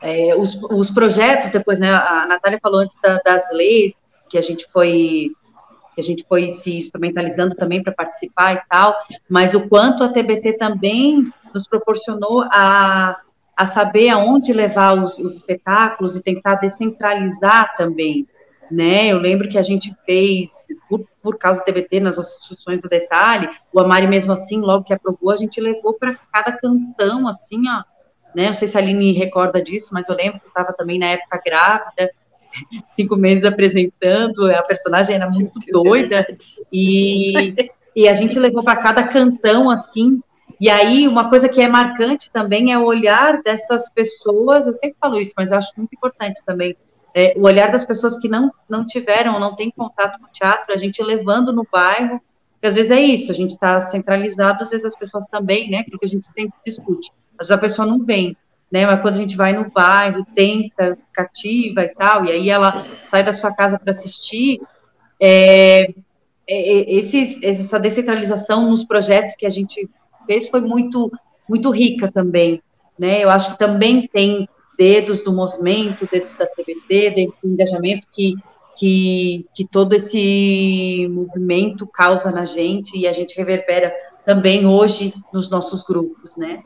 [0.00, 1.92] é, os, os, projetos depois, né?
[1.92, 3.94] A Natália falou antes da, das leis
[4.28, 5.30] que a gente foi
[5.94, 8.94] que a gente foi se instrumentalizando também para participar e tal,
[9.26, 13.18] mas o quanto a TBT também nos proporcionou a,
[13.56, 18.28] a saber aonde levar os, os espetáculos e tentar descentralizar também,
[18.70, 19.06] né?
[19.06, 20.52] Eu lembro que a gente fez,
[20.88, 24.92] por, por causa do TBT, nas instruções do detalhe, o Amari mesmo assim, logo que
[24.92, 27.82] aprovou, a gente levou para cada cantão, assim, ó,
[28.34, 28.46] né?
[28.46, 31.40] Não sei se a Aline recorda disso, mas eu lembro que estava também na época
[31.44, 32.10] grávida,
[32.86, 36.36] cinco meses apresentando, a personagem era muito Isso é doida, é
[36.72, 40.20] e, e a gente levou para cada cantão, assim,
[40.58, 44.96] e aí, uma coisa que é marcante também é o olhar dessas pessoas, eu sempre
[44.98, 46.74] falo isso, mas eu acho muito importante também,
[47.16, 50.74] é, o olhar das pessoas que não, não tiveram, não têm contato com o teatro,
[50.74, 52.20] a gente levando no bairro,
[52.52, 55.82] porque às vezes é isso, a gente está centralizado, às vezes as pessoas também, né,
[55.82, 58.36] que a gente sempre discute, às vezes a pessoa não vem,
[58.70, 62.84] né, mas quando a gente vai no bairro, tenta, cativa e tal, e aí ela
[63.06, 64.60] sai da sua casa para assistir,
[65.18, 65.92] é, é,
[66.48, 69.88] é esse, essa descentralização nos projetos que a gente
[70.26, 71.10] fez foi muito,
[71.48, 72.62] muito rica também,
[72.98, 74.46] né, eu acho que também tem
[74.76, 78.34] dedos do movimento, dedos da TBT, do engajamento que,
[78.76, 83.92] que, que todo esse movimento causa na gente e a gente reverbera
[84.24, 86.62] também hoje nos nossos grupos, né?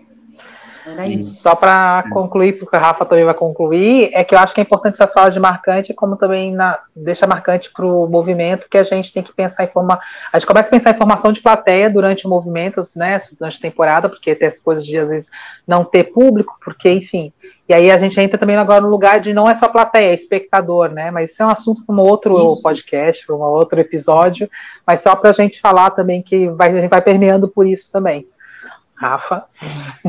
[1.06, 1.42] Isso.
[1.42, 4.62] Só para concluir, porque a Rafa também vai concluir, é que eu acho que é
[4.62, 8.82] importante essas falas de marcante, como também na, deixa marcante para o movimento, que a
[8.82, 10.00] gente tem que pensar em formar.
[10.32, 13.62] A gente começa a pensar em formação de plateia durante o movimento, né, durante a
[13.62, 15.30] temporada, porque tem as coisas de às vezes
[15.66, 17.32] não ter público, porque, enfim.
[17.68, 20.14] E aí a gente entra também agora no lugar de não é só plateia, é
[20.14, 21.10] espectador, né?
[21.10, 22.62] Mas isso é um assunto para um outro isso.
[22.62, 24.48] podcast, para um outro episódio,
[24.86, 27.90] mas só para a gente falar também que vai, a gente vai permeando por isso
[27.92, 28.26] também.
[29.00, 29.46] Rafa?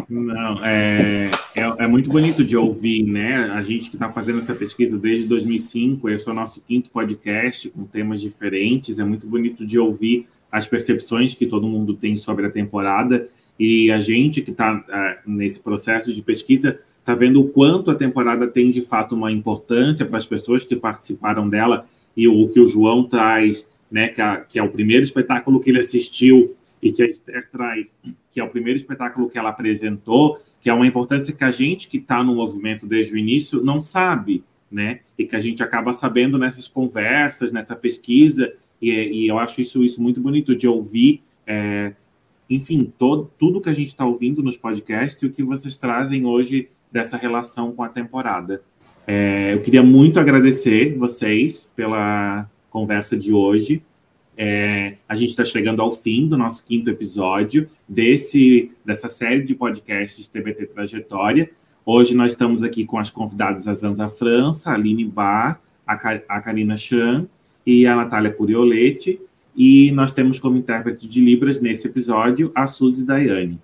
[0.10, 3.50] Não, é, é, é, muito bonito de ouvir, né?
[3.52, 7.70] A gente que está fazendo essa pesquisa desde 2005, esse é o nosso quinto podcast
[7.70, 9.00] com temas diferentes.
[9.00, 13.90] É muito bonito de ouvir as percepções que todo mundo tem sobre a temporada e
[13.90, 18.46] a gente que está é, nesse processo de pesquisa está vendo o quanto a temporada
[18.46, 21.86] tem de fato uma importância para as pessoas que participaram dela
[22.16, 24.10] e o que o João traz, né?
[24.10, 27.94] Que, a, que é o primeiro espetáculo que ele assistiu e que a Esther traz,
[28.32, 31.88] que é o primeiro espetáculo que ela apresentou, que é uma importância que a gente
[31.88, 35.02] que está no movimento desde o início não sabe, né?
[35.18, 39.84] E que a gente acaba sabendo nessas conversas, nessa pesquisa, e, e eu acho isso,
[39.84, 41.22] isso muito bonito de ouvir.
[41.46, 41.94] É,
[42.50, 46.26] enfim, todo, tudo que a gente está ouvindo nos podcasts e o que vocês trazem
[46.26, 48.62] hoje dessa relação com a temporada.
[49.08, 53.82] É, eu queria muito agradecer vocês pela conversa de hoje.
[54.44, 59.54] É, a gente está chegando ao fim do nosso quinto episódio desse, dessa série de
[59.54, 61.52] podcasts TBT Trajetória.
[61.86, 66.42] Hoje nós estamos aqui com as convidadas a Zanza França, a Aline Bar, a, a
[66.42, 67.28] Karina Chan
[67.64, 69.22] e a Natália Curiolete.
[69.56, 73.60] E nós temos como intérprete de Libras nesse episódio a Suzy Daiane.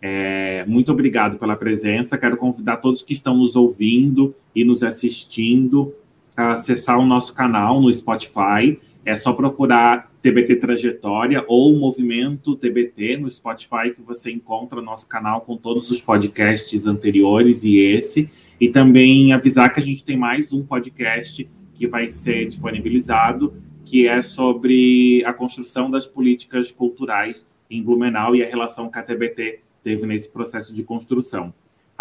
[0.00, 2.16] É, muito obrigado pela presença.
[2.16, 5.94] Quero convidar todos que estão nos ouvindo e nos assistindo
[6.34, 8.80] a acessar o nosso canal no Spotify.
[9.04, 15.08] É só procurar TBT Trajetória ou Movimento TBT no Spotify, que você encontra o nosso
[15.08, 18.30] canal com todos os podcasts anteriores e esse.
[18.60, 23.52] E também avisar que a gente tem mais um podcast que vai ser disponibilizado,
[23.84, 29.02] que é sobre a construção das políticas culturais em Blumenau e a relação que a
[29.02, 31.52] TBT teve nesse processo de construção.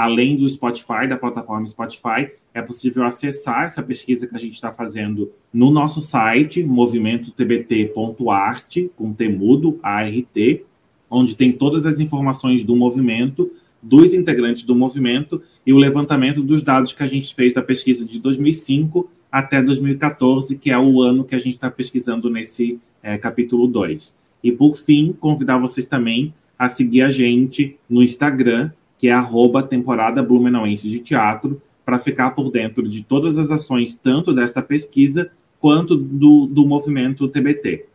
[0.02, 4.72] Além do Spotify, da plataforma Spotify, é possível acessar essa pesquisa que a gente está
[4.72, 10.64] fazendo no nosso site, movimentotbt.art, com temudo, ART,
[11.10, 16.62] onde tem todas as informações do movimento, dos integrantes do movimento e o levantamento dos
[16.64, 21.24] dados que a gente fez da pesquisa de 2005 até 2014, que é o ano
[21.24, 24.16] que a gente está pesquisando nesse é, capítulo 2.
[24.44, 28.72] E, por fim, convidar vocês também a seguir a gente no Instagram,
[29.02, 33.96] que é arroba temporada Blumenauense de Teatro, para ficar por dentro de todas as ações,
[33.96, 37.86] tanto desta pesquisa quanto do, do movimento TBT.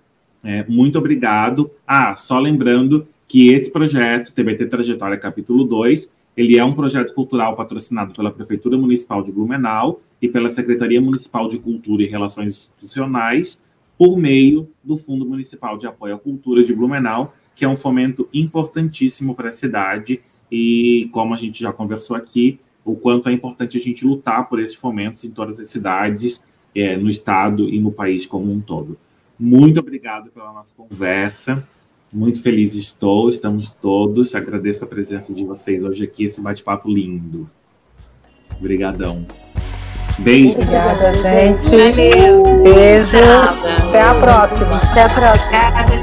[0.43, 1.71] É, muito obrigado.
[1.87, 7.55] Ah, só lembrando que esse projeto, TBT Trajetória Capítulo 2, ele é um projeto cultural
[7.55, 13.61] patrocinado pela Prefeitura Municipal de Blumenau e pela Secretaria Municipal de Cultura e Relações Institucionais,
[13.97, 18.29] por meio do Fundo Municipal de Apoio à Cultura de Blumenau, que é um fomento
[18.35, 20.21] importantíssimo para a cidade
[20.51, 24.61] e, como a gente já conversou aqui, o quanto é importante a gente lutar por
[24.61, 26.43] esses fomentos em todas as cidades,
[26.75, 28.97] é, no estado e no país como um todo.
[29.39, 31.67] Muito obrigado pela nossa conversa.
[32.13, 34.35] Muito feliz estou, estamos todos.
[34.35, 37.51] Agradeço a presença de vocês hoje aqui, esse bate-papo lindo.
[38.59, 39.27] Obrigadão.
[40.19, 40.55] Beijo.
[40.55, 41.71] Obrigada, gente.
[41.71, 42.63] Valeu.
[42.63, 43.19] Beijo.
[43.19, 44.77] Até a próxima.
[44.79, 45.96] Até a próxima.